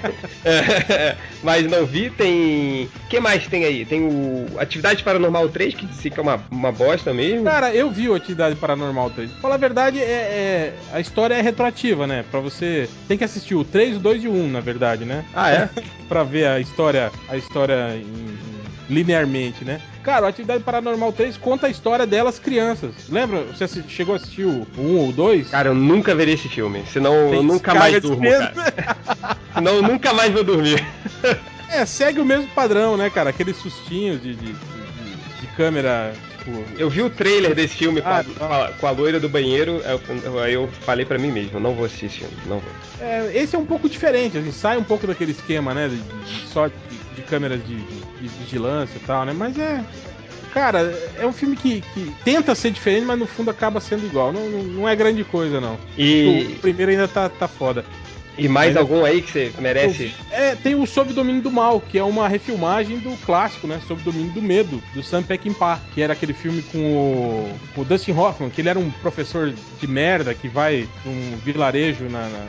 é, 0.44 1.16
mas 1.42 1.68
não 1.70 1.86
vi. 1.86 2.10
Tem. 2.10 2.88
O 3.04 3.08
que 3.08 3.20
mais 3.20 3.46
tem 3.46 3.64
aí? 3.64 3.84
Tem 3.84 4.02
o 4.02 4.46
Atividade 4.58 5.02
Paranormal 5.02 5.48
3, 5.48 5.74
que 5.74 5.86
disse 5.86 6.10
que 6.10 6.18
é 6.18 6.22
uma, 6.22 6.42
uma 6.50 6.72
bosta 6.72 7.12
mesmo. 7.12 7.44
Cara, 7.44 7.74
eu 7.74 7.90
vi 7.90 8.08
o 8.08 8.14
Atividade 8.14 8.56
Paranormal 8.56 9.10
3. 9.10 9.30
Pra 9.30 9.40
falar 9.40 9.54
a 9.54 9.58
verdade, 9.58 10.00
é, 10.00 10.02
é, 10.02 10.74
a 10.92 11.00
história 11.00 11.34
é 11.34 11.40
retroativa, 11.40 12.06
né? 12.06 12.24
Pra 12.30 12.40
você. 12.40 12.88
Tem 13.08 13.18
que 13.18 13.24
assistir 13.24 13.54
o 13.54 13.64
3, 13.64 13.96
o 13.96 14.00
2 14.00 14.24
e 14.24 14.28
o 14.28 14.32
1, 14.32 14.48
na 14.48 14.60
verdade, 14.60 15.04
né? 15.04 15.24
Ah, 15.34 15.50
é? 15.50 15.68
pra 16.08 16.22
ver 16.22 16.46
a 16.46 16.60
história, 16.60 17.10
a 17.28 17.36
história 17.36 17.96
em, 17.96 18.38
linearmente, 18.88 19.64
né? 19.64 19.80
Cara, 20.04 20.26
o 20.26 20.28
Atividade 20.28 20.62
Paranormal 20.62 21.12
3 21.14 21.38
conta 21.38 21.66
a 21.66 21.70
história 21.70 22.06
delas 22.06 22.38
crianças. 22.38 22.92
Lembra? 23.08 23.44
Você 23.44 23.82
chegou 23.88 24.12
a 24.12 24.16
assistir 24.16 24.44
o 24.44 24.66
1 24.76 24.96
ou 24.98 25.08
o 25.08 25.12
2? 25.12 25.48
Cara, 25.48 25.70
eu 25.70 25.74
nunca 25.74 26.14
verei 26.14 26.34
esse 26.34 26.46
filme. 26.46 26.84
Senão 26.92 27.12
Tem 27.30 27.36
eu 27.36 27.42
nunca 27.42 27.74
mais 27.74 28.02
durmo, 28.02 28.22
cara. 28.22 28.96
senão 29.54 29.74
eu 29.76 29.82
nunca 29.82 30.12
mais 30.12 30.30
vou 30.30 30.44
dormir. 30.44 30.84
é, 31.70 31.86
segue 31.86 32.20
o 32.20 32.24
mesmo 32.24 32.46
padrão, 32.48 32.98
né, 32.98 33.08
cara? 33.08 33.30
Aqueles 33.30 33.56
sustinhos 33.56 34.22
de, 34.22 34.34
de, 34.34 34.52
de, 34.52 35.40
de 35.40 35.46
câmera 35.56 36.12
Tipo, 36.44 36.62
eu 36.78 36.90
vi 36.90 37.02
o 37.02 37.08
trailer 37.08 37.54
desse 37.54 37.74
filme 37.74 38.02
ah, 38.04 38.22
com, 38.22 38.44
a, 38.44 38.68
com, 38.68 38.86
a, 38.86 38.90
loira 38.90 39.18
do 39.18 39.28
banheiro, 39.30 39.80
aí 40.42 40.52
eu, 40.52 40.68
falei 40.82 41.06
para 41.06 41.18
mim 41.18 41.30
mesmo, 41.30 41.58
não 41.58 41.74
vou 41.74 41.86
assistir 41.86 42.06
esse 42.06 42.18
filme, 42.18 42.34
não 42.46 42.58
vou. 42.58 42.70
É, 43.00 43.32
esse 43.34 43.56
é 43.56 43.58
um 43.58 43.64
pouco 43.64 43.88
diferente, 43.88 44.36
a 44.36 44.42
gente 44.42 44.54
sai 44.54 44.76
um 44.76 44.84
pouco 44.84 45.06
daquele 45.06 45.32
esquema, 45.32 45.72
né, 45.72 45.88
de, 45.88 45.96
de 45.96 46.48
só 46.48 46.66
de, 46.66 46.74
de 47.16 47.22
câmeras 47.22 47.64
de, 47.66 47.76
de, 47.76 48.28
vigilância 48.40 48.96
e 48.96 49.06
tal, 49.06 49.24
né, 49.24 49.32
mas 49.32 49.58
é... 49.58 49.82
Cara, 50.52 50.96
é 51.18 51.26
um 51.26 51.32
filme 51.32 51.56
que, 51.56 51.80
que, 51.80 52.14
tenta 52.24 52.54
ser 52.54 52.70
diferente, 52.70 53.04
mas 53.04 53.18
no 53.18 53.26
fundo 53.26 53.50
acaba 53.50 53.80
sendo 53.80 54.06
igual. 54.06 54.32
Não, 54.32 54.48
não, 54.48 54.62
não 54.62 54.88
é 54.88 54.94
grande 54.94 55.24
coisa, 55.24 55.60
não. 55.60 55.76
E... 55.98 56.54
O 56.58 56.60
primeiro 56.60 56.92
ainda 56.92 57.08
tá, 57.08 57.28
tá 57.28 57.48
foda. 57.48 57.84
E 58.36 58.48
mais 58.48 58.76
algum 58.76 59.04
aí 59.04 59.22
que 59.22 59.30
você 59.30 59.52
merece? 59.58 60.14
É, 60.30 60.54
tem 60.54 60.74
o 60.74 60.86
Sob 60.86 61.12
Domínio 61.12 61.42
do 61.42 61.50
Mal, 61.50 61.80
que 61.80 61.98
é 61.98 62.04
uma 62.04 62.28
refilmagem 62.28 62.98
do 62.98 63.16
clássico, 63.24 63.66
né? 63.66 63.80
Sob 63.86 64.02
Domínio 64.02 64.32
do 64.32 64.42
Medo, 64.42 64.82
do 64.92 65.02
Sam 65.02 65.22
Peckinpah, 65.22 65.80
que 65.94 66.02
era 66.02 66.12
aquele 66.12 66.32
filme 66.32 66.62
com 66.62 66.78
o, 66.78 67.58
com 67.74 67.80
o 67.82 67.84
Dustin 67.84 68.12
Hoffman, 68.12 68.50
que 68.50 68.60
ele 68.60 68.68
era 68.68 68.78
um 68.78 68.90
professor 68.90 69.52
de 69.80 69.86
merda 69.86 70.34
que 70.34 70.48
vai 70.48 70.88
num 71.04 71.36
vilarejo 71.44 72.04
na, 72.04 72.28
na, 72.28 72.46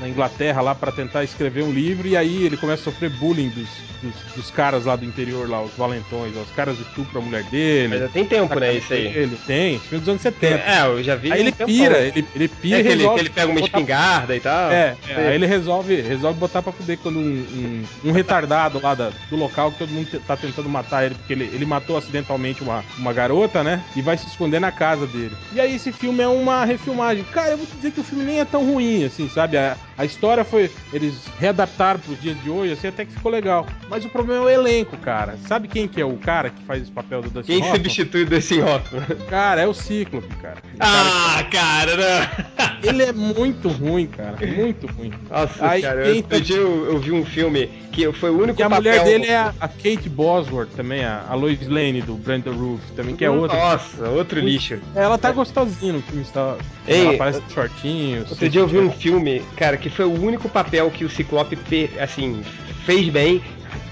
na 0.00 0.08
Inglaterra 0.08 0.60
lá 0.60 0.74
para 0.74 0.92
tentar 0.92 1.24
escrever 1.24 1.62
um 1.62 1.72
livro 1.72 2.06
e 2.06 2.16
aí 2.16 2.44
ele 2.44 2.56
começa 2.56 2.82
a 2.82 2.92
sofrer 2.92 3.10
bullying 3.10 3.48
dos, 3.48 3.68
dos, 4.02 4.14
dos, 4.36 4.50
caras 4.50 4.84
lá 4.84 4.96
do 4.96 5.04
interior, 5.04 5.48
lá, 5.48 5.62
os 5.62 5.72
valentões, 5.76 6.36
os 6.36 6.50
caras 6.50 6.78
estupram 6.78 7.22
a 7.22 7.24
mulher 7.24 7.42
dele. 7.44 7.88
Mas 7.88 8.00
já 8.00 8.08
tem 8.08 8.24
tempo, 8.24 8.58
né? 8.58 8.74
Isso 8.74 8.92
aí. 8.92 9.06
Ele 9.06 9.38
tem, 9.46 9.78
filme 9.78 10.00
dos 10.00 10.08
anos 10.08 10.22
70. 10.22 10.54
É, 10.54 10.86
eu 10.86 11.02
já 11.02 11.16
vi. 11.16 11.32
Aí 11.32 11.40
ele 11.40 11.52
pira, 11.52 11.98
ele, 11.98 12.26
ele 12.34 12.48
pira 12.48 12.80
é 12.80 12.82
que 12.82 12.88
ele, 12.88 13.08
que 13.08 13.20
ele 13.20 13.30
pega 13.30 13.50
uma 13.50 13.60
espingarda 13.60 14.36
e 14.36 14.40
tal. 14.40 14.70
É, 14.70 14.96
é 15.08 15.23
Aí 15.28 15.34
ele 15.34 15.46
resolve, 15.46 16.00
resolve 16.00 16.38
botar 16.38 16.62
pra 16.62 16.72
fuder 16.72 16.98
quando 16.98 17.18
um, 17.18 17.22
um, 17.22 18.10
um 18.10 18.12
retardado 18.12 18.80
lá 18.80 18.94
da, 18.94 19.10
do 19.30 19.36
local 19.36 19.72
que 19.72 19.78
todo 19.78 19.90
mundo 19.90 20.08
tá 20.26 20.36
tentando 20.36 20.68
matar 20.68 21.04
ele, 21.04 21.14
porque 21.14 21.32
ele, 21.32 21.44
ele 21.52 21.64
matou 21.64 21.96
acidentalmente 21.96 22.62
uma, 22.62 22.84
uma 22.98 23.12
garota, 23.12 23.62
né? 23.62 23.82
E 23.94 24.02
vai 24.02 24.16
se 24.16 24.26
esconder 24.26 24.60
na 24.60 24.72
casa 24.72 25.06
dele. 25.06 25.36
E 25.52 25.60
aí 25.60 25.74
esse 25.74 25.92
filme 25.92 26.22
é 26.22 26.28
uma 26.28 26.64
refilmagem. 26.64 27.24
Cara, 27.24 27.50
eu 27.50 27.58
vou 27.58 27.66
dizer 27.66 27.90
que 27.92 28.00
o 28.00 28.04
filme 28.04 28.24
nem 28.24 28.40
é 28.40 28.44
tão 28.44 28.64
ruim, 28.64 29.04
assim, 29.04 29.28
sabe? 29.28 29.56
A, 29.56 29.76
a 29.96 30.04
história 30.04 30.44
foi. 30.44 30.70
Eles 30.92 31.14
readaptaram 31.38 32.00
pros 32.00 32.20
dias 32.20 32.40
de 32.42 32.50
hoje, 32.50 32.72
assim, 32.72 32.88
até 32.88 33.04
que 33.04 33.12
ficou 33.12 33.30
legal. 33.30 33.66
Mas 33.88 34.04
o 34.04 34.08
problema 34.08 34.42
é 34.42 34.46
o 34.46 34.50
elenco, 34.50 34.96
cara. 34.96 35.36
Sabe 35.46 35.68
quem 35.68 35.86
que 35.86 36.00
é 36.00 36.04
o 36.04 36.16
cara 36.16 36.50
que 36.50 36.62
faz 36.64 36.82
esse 36.82 36.90
papel 36.90 37.22
do 37.22 37.30
Dustin 37.30 37.52
Quem 37.52 37.62
Hoffman? 37.62 37.76
substitui 37.76 38.22
o 38.22 38.26
Dustin 38.26 38.60
Hoffman? 38.60 39.02
Cara, 39.28 39.62
é 39.62 39.66
o 39.66 39.74
Cíclope, 39.74 40.34
cara. 40.36 40.56
O 40.56 40.76
ah, 40.80 41.46
cara, 41.50 41.96
cara 41.96 42.80
Ele 42.82 43.02
é 43.02 43.12
muito 43.12 43.68
ruim, 43.68 44.06
cara. 44.06 44.36
Muito 44.46 44.86
ruim. 44.86 45.12
Nossa, 45.30 45.66
Aí, 45.66 45.82
cara, 45.82 46.06
eu, 46.06 46.22
tá... 46.22 46.36
eu, 46.36 46.86
eu, 46.86 46.98
vi 46.98 47.12
um 47.12 47.24
filme 47.24 47.68
que 47.92 48.10
foi 48.12 48.30
o 48.30 48.38
único 48.38 48.56
que 48.56 48.62
a 48.62 48.68
mulher 48.68 49.04
dele 49.04 49.26
é 49.26 49.36
a, 49.36 49.54
a, 49.60 49.68
Kate 49.68 50.08
Bosworth 50.08 50.70
também, 50.74 51.04
a, 51.04 51.24
a 51.28 51.34
Lois 51.34 51.66
Lane 51.66 52.02
do 52.02 52.14
Brandon 52.14 52.52
Roof, 52.52 52.80
também, 52.96 53.14
que 53.14 53.24
é 53.24 53.30
outra. 53.30 53.56
Nossa, 53.56 54.08
outro 54.08 54.40
lixo. 54.40 54.78
Ela 54.94 55.16
tá 55.16 55.32
gostosinha 55.32 55.92
no 55.92 56.02
filme, 56.02 56.22
está... 56.22 56.56
Ei, 56.86 57.06
ela 57.06 57.16
parece 57.16 57.42
shortinho. 57.52 58.26
Outro 58.28 58.48
dia 58.48 58.60
eu 58.60 58.66
vi 58.66 58.78
um 58.78 58.90
filme, 58.90 59.42
cara, 59.56 59.76
que 59.84 59.90
foi 59.90 60.06
o 60.06 60.12
único 60.12 60.48
papel 60.48 60.90
que 60.90 61.04
o 61.04 61.10
Ciclope, 61.10 61.58
assim, 62.00 62.42
fez 62.86 63.06
bem. 63.10 63.42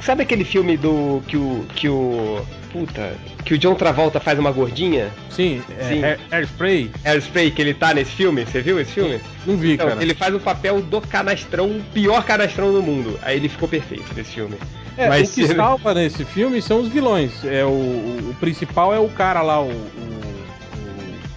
Sabe 0.01 0.23
aquele 0.23 0.43
filme 0.43 0.75
do 0.75 1.23
que 1.29 1.37
o 1.37 1.67
que 1.75 1.87
o 1.87 2.43
puta, 2.73 3.15
que 3.45 3.53
o 3.53 3.59
John 3.59 3.75
Travolta 3.75 4.19
faz 4.19 4.39
uma 4.39 4.51
gordinha? 4.51 5.11
Sim, 5.29 5.63
é, 5.79 5.85
Sim. 5.85 6.03
Hair, 6.03 6.21
Hairspray. 6.31 6.91
Hairspray, 7.05 7.51
que 7.51 7.61
ele 7.61 7.75
tá 7.75 7.93
nesse 7.93 8.13
filme, 8.13 8.47
você 8.47 8.63
viu 8.63 8.81
esse 8.81 8.93
filme? 8.93 9.21
Não 9.45 9.55
vi, 9.59 9.75
então, 9.75 9.87
cara. 9.87 10.03
Ele 10.03 10.15
faz 10.15 10.35
o 10.35 10.41
papel 10.41 10.81
do 10.81 10.99
canastrão, 11.03 11.67
o 11.67 11.85
pior 11.93 12.25
canastrão 12.25 12.73
do 12.73 12.83
mundo. 12.83 13.19
Aí 13.21 13.37
ele 13.37 13.51
ficou 13.51 13.69
perfeito 13.69 14.15
nesse 14.15 14.33
filme. 14.33 14.57
É, 14.97 15.11
Mas, 15.11 15.31
o 15.31 15.35
que 15.35 15.47
salva 15.49 15.93
nesse 15.93 16.25
filme 16.25 16.63
são 16.63 16.81
os 16.81 16.89
vilões. 16.89 17.45
É, 17.45 17.67
o, 17.67 17.69
o, 17.69 18.37
principal 18.41 18.95
é 18.95 18.99
o 18.99 19.11
cara 19.11 19.43
lá, 19.43 19.61
o, 19.61 19.69
o 19.69 20.23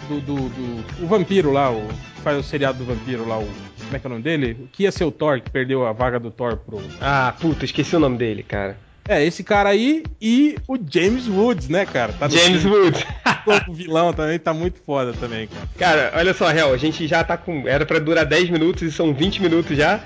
do, 0.07 0.21
do, 0.21 0.35
do, 0.49 1.03
o 1.03 1.07
vampiro 1.07 1.51
lá, 1.51 1.69
o 1.69 1.89
faz 2.23 2.39
o 2.39 2.43
seriado 2.43 2.77
do 2.77 2.85
vampiro 2.85 3.27
lá, 3.27 3.37
o 3.37 3.47
como 3.85 3.95
é 3.95 3.99
que 3.99 4.07
é 4.07 4.09
o 4.09 4.11
nome 4.11 4.23
dele? 4.23 4.57
O 4.61 4.67
que 4.67 4.83
ia 4.83 4.91
ser 4.91 5.03
o 5.03 5.11
Thor, 5.11 5.39
que 5.41 5.49
perdeu 5.49 5.85
a 5.85 5.93
vaga 5.93 6.19
do 6.19 6.31
Thor 6.31 6.57
pro. 6.57 6.81
Ah, 6.99 7.33
puta, 7.39 7.65
esqueci 7.65 7.95
o 7.95 7.99
nome 7.99 8.17
dele, 8.17 8.43
cara. 8.43 8.77
É, 9.07 9.23
esse 9.23 9.43
cara 9.43 9.69
aí 9.69 10.03
e 10.19 10.55
o 10.67 10.77
James 10.77 11.27
Woods, 11.27 11.69
né, 11.69 11.85
cara? 11.85 12.11
Tá 12.13 12.27
James 12.27 12.63
filme. 12.63 12.77
Woods. 12.77 13.05
o 13.67 13.73
vilão 13.73 14.11
também 14.11 14.39
tá 14.39 14.51
muito 14.51 14.81
foda 14.83 15.13
também, 15.13 15.47
cara. 15.47 15.67
Cara, 15.77 16.11
olha 16.15 16.33
só, 16.33 16.47
Real, 16.49 16.73
a 16.73 16.77
gente 16.77 17.05
já 17.05 17.23
tá 17.23 17.37
com. 17.37 17.67
Era 17.67 17.85
pra 17.85 17.99
durar 17.99 18.25
10 18.25 18.49
minutos 18.49 18.81
e 18.81 18.91
são 18.91 19.13
20 19.13 19.43
minutos 19.43 19.77
já. 19.77 19.99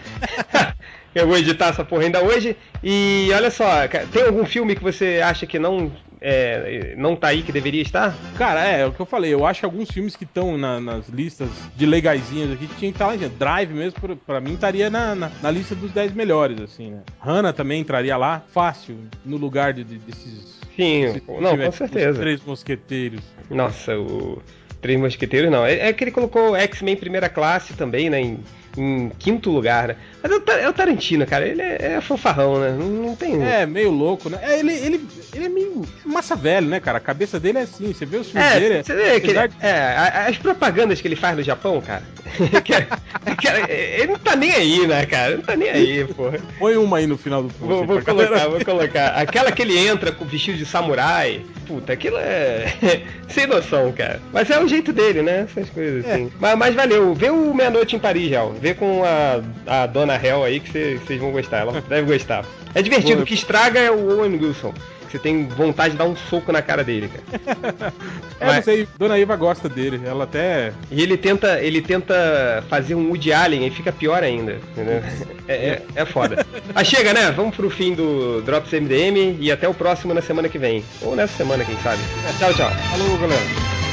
Eu 1.15 1.27
vou 1.27 1.37
editar 1.37 1.69
essa 1.69 1.83
porra 1.83 2.03
ainda 2.03 2.21
hoje. 2.21 2.55
E 2.83 3.29
olha 3.33 3.49
só, 3.49 3.87
tem 4.11 4.23
algum 4.23 4.45
filme 4.45 4.75
que 4.75 4.83
você 4.83 5.21
acha 5.23 5.45
que 5.47 5.57
não 5.57 5.91
é, 6.21 6.95
não 6.97 7.15
tá 7.15 7.29
aí 7.29 7.41
que 7.41 7.51
deveria 7.51 7.81
estar? 7.81 8.15
Cara, 8.37 8.67
é, 8.67 8.81
é 8.81 8.85
o 8.85 8.91
que 8.91 8.99
eu 8.99 9.05
falei. 9.05 9.33
Eu 9.33 9.45
acho 9.45 9.61
que 9.61 9.65
alguns 9.65 9.89
filmes 9.89 10.15
que 10.15 10.25
estão 10.25 10.57
na, 10.57 10.79
nas 10.79 11.07
listas 11.07 11.49
de 11.75 11.85
legaisinhas 11.85 12.51
aqui 12.51 12.67
tinha 12.67 12.91
que 12.91 12.95
estar 12.95 13.07
lá 13.07 13.15
dentro. 13.15 13.37
Drive 13.37 13.71
mesmo, 13.71 13.99
pra, 13.99 14.15
pra 14.15 14.41
mim, 14.41 14.53
estaria 14.53 14.89
na, 14.89 15.15
na, 15.15 15.31
na, 15.41 15.51
lista 15.51 15.75
dos 15.75 15.91
10 15.91 16.13
melhores, 16.13 16.59
assim, 16.59 16.91
né? 16.91 17.01
Hannah 17.19 17.53
também 17.53 17.81
entraria 17.81 18.17
lá, 18.17 18.43
fácil, 18.53 18.97
no 19.25 19.37
lugar 19.37 19.73
de, 19.73 19.83
de, 19.83 19.97
desses. 19.97 20.59
Sim, 20.75 21.01
desses, 21.01 21.23
não, 21.27 21.57
com 21.57 21.71
certeza. 21.71 22.19
Três 22.19 22.43
mosqueteiros. 22.43 23.21
Nossa, 23.49 23.97
o. 23.97 24.41
Três 24.81 24.97
Mosqueteiros 24.97 25.51
não. 25.51 25.65
É, 25.65 25.89
é 25.89 25.93
que 25.93 26.05
ele 26.05 26.11
colocou 26.11 26.55
X-Men 26.55 26.95
primeira 26.95 27.27
classe 27.27 27.73
também, 27.73 28.09
né? 28.09 28.21
Em, 28.21 28.39
em 28.77 29.09
quinto 29.17 29.49
lugar, 29.49 29.89
né? 29.89 29.95
Mas 30.21 30.31
é 30.31 30.69
o 30.69 30.73
Tarantino, 30.73 31.25
cara, 31.25 31.47
ele 31.47 31.61
é, 31.61 31.93
é 31.93 32.01
fanfarrão, 32.01 32.59
né? 32.59 32.71
Não, 32.71 32.87
não, 32.87 33.15
tem. 33.15 33.41
É, 33.41 33.65
meio 33.65 33.91
louco, 33.91 34.29
né? 34.29 34.39
É, 34.41 34.59
ele, 34.59 34.73
ele, 34.73 35.07
ele 35.33 35.45
é 35.45 35.49
meio 35.49 35.85
massa 36.05 36.35
velho, 36.35 36.67
né, 36.67 36.79
cara? 36.79 36.97
A 36.97 37.01
cabeça 37.01 37.39
dele 37.39 37.59
é 37.59 37.61
assim, 37.61 37.93
você 37.93 38.05
vê 38.05 38.17
os 38.17 38.29
filmes 38.29 38.51
é, 38.51 38.59
dele. 38.59 38.83
Você 38.83 38.95
vê 38.95 39.19
que 39.19 39.31
ele, 39.31 39.39
é, 39.61 39.95
as 40.27 40.37
propagandas 40.37 40.99
que 41.01 41.07
ele 41.07 41.15
faz 41.15 41.37
no 41.37 41.43
Japão, 41.43 41.81
cara. 41.81 42.03
ele 43.69 44.07
não 44.07 44.19
tá 44.19 44.35
nem 44.35 44.51
aí, 44.51 44.87
né, 44.87 45.05
cara? 45.05 45.37
Não 45.37 45.43
tá 45.43 45.55
nem 45.55 45.69
aí, 45.69 46.05
porra. 46.05 46.39
Põe 46.57 46.77
uma 46.77 46.97
aí 46.97 47.07
no 47.07 47.17
final 47.17 47.43
do 47.43 47.49
filme. 47.49 47.73
Vou, 47.73 47.85
vou 47.85 48.01
colocar, 48.01 48.47
vou 48.47 48.65
colocar. 48.65 49.07
Aquela 49.09 49.51
que 49.51 49.61
ele 49.61 49.77
entra 49.77 50.11
com 50.11 50.25
vestido 50.25 50.57
de 50.57 50.65
samurai. 50.65 51.41
Puta, 51.67 51.93
aquilo 51.93 52.17
é. 52.17 52.73
Sem 53.27 53.47
noção, 53.47 53.91
cara. 53.91 54.21
Mas 54.31 54.49
é 54.49 54.59
o 54.59 54.67
jeito 54.67 54.91
dele, 54.91 55.21
né? 55.21 55.47
Essas 55.49 55.69
coisas 55.69 56.05
é. 56.05 56.13
assim. 56.13 56.31
Mas, 56.39 56.57
mas 56.57 56.75
valeu. 56.75 57.13
Vê 57.13 57.29
o 57.29 57.53
Meia-Noite 57.53 57.95
em 57.95 57.99
Paris, 57.99 58.29
já. 58.29 58.45
Vê 58.45 58.73
com 58.73 59.03
a, 59.03 59.41
a 59.65 59.85
dona 59.85 60.15
Hell 60.15 60.43
aí 60.43 60.59
que 60.59 60.99
vocês 61.05 61.19
vão 61.19 61.31
gostar. 61.31 61.59
Ela 61.59 61.81
deve 61.87 62.11
gostar. 62.11 62.45
É 62.73 62.81
divertido. 62.81 63.23
O 63.23 63.25
que 63.25 63.33
estraga 63.33 63.79
é 63.79 63.91
o 63.91 64.19
Owen 64.19 64.39
Wilson. 64.41 64.73
Você 65.09 65.17
tem 65.17 65.47
vontade 65.47 65.91
de 65.91 65.97
dar 65.97 66.05
um 66.05 66.15
soco 66.15 66.51
na 66.51 66.61
cara 66.61 66.83
dele, 66.83 67.09
cara. 67.09 67.93
é, 68.39 68.45
Mas... 68.45 68.55
não 68.57 68.63
sei, 68.63 68.87
Dona 68.97 69.17
Iva 69.17 69.35
gosta 69.35 69.67
dele, 69.67 70.01
ela 70.05 70.25
até. 70.25 70.71
E 70.91 71.01
ele 71.01 71.17
tenta, 71.17 71.59
ele 71.61 71.81
tenta 71.81 72.63
fazer 72.69 72.95
um 72.95 73.09
Woody 73.09 73.33
Allen 73.33 73.65
e 73.65 73.71
fica 73.71 73.91
pior 73.91 74.23
ainda, 74.23 74.57
entendeu? 74.71 75.01
É, 75.47 75.53
é, 75.53 75.83
é 75.95 76.05
foda. 76.05 76.45
Mas 76.73 76.87
chega, 76.87 77.13
né? 77.13 77.31
Vamos 77.31 77.55
pro 77.55 77.69
fim 77.69 77.93
do 77.93 78.41
Drops 78.41 78.71
MDM 78.71 79.37
e 79.39 79.51
até 79.51 79.67
o 79.67 79.73
próximo 79.73 80.13
na 80.13 80.21
semana 80.21 80.47
que 80.47 80.59
vem. 80.59 80.83
Ou 81.01 81.15
nessa 81.15 81.35
semana, 81.35 81.65
quem 81.65 81.77
sabe. 81.77 82.01
Tchau, 82.37 82.53
tchau. 82.53 82.69
Falou, 82.69 83.17
galera. 83.17 83.88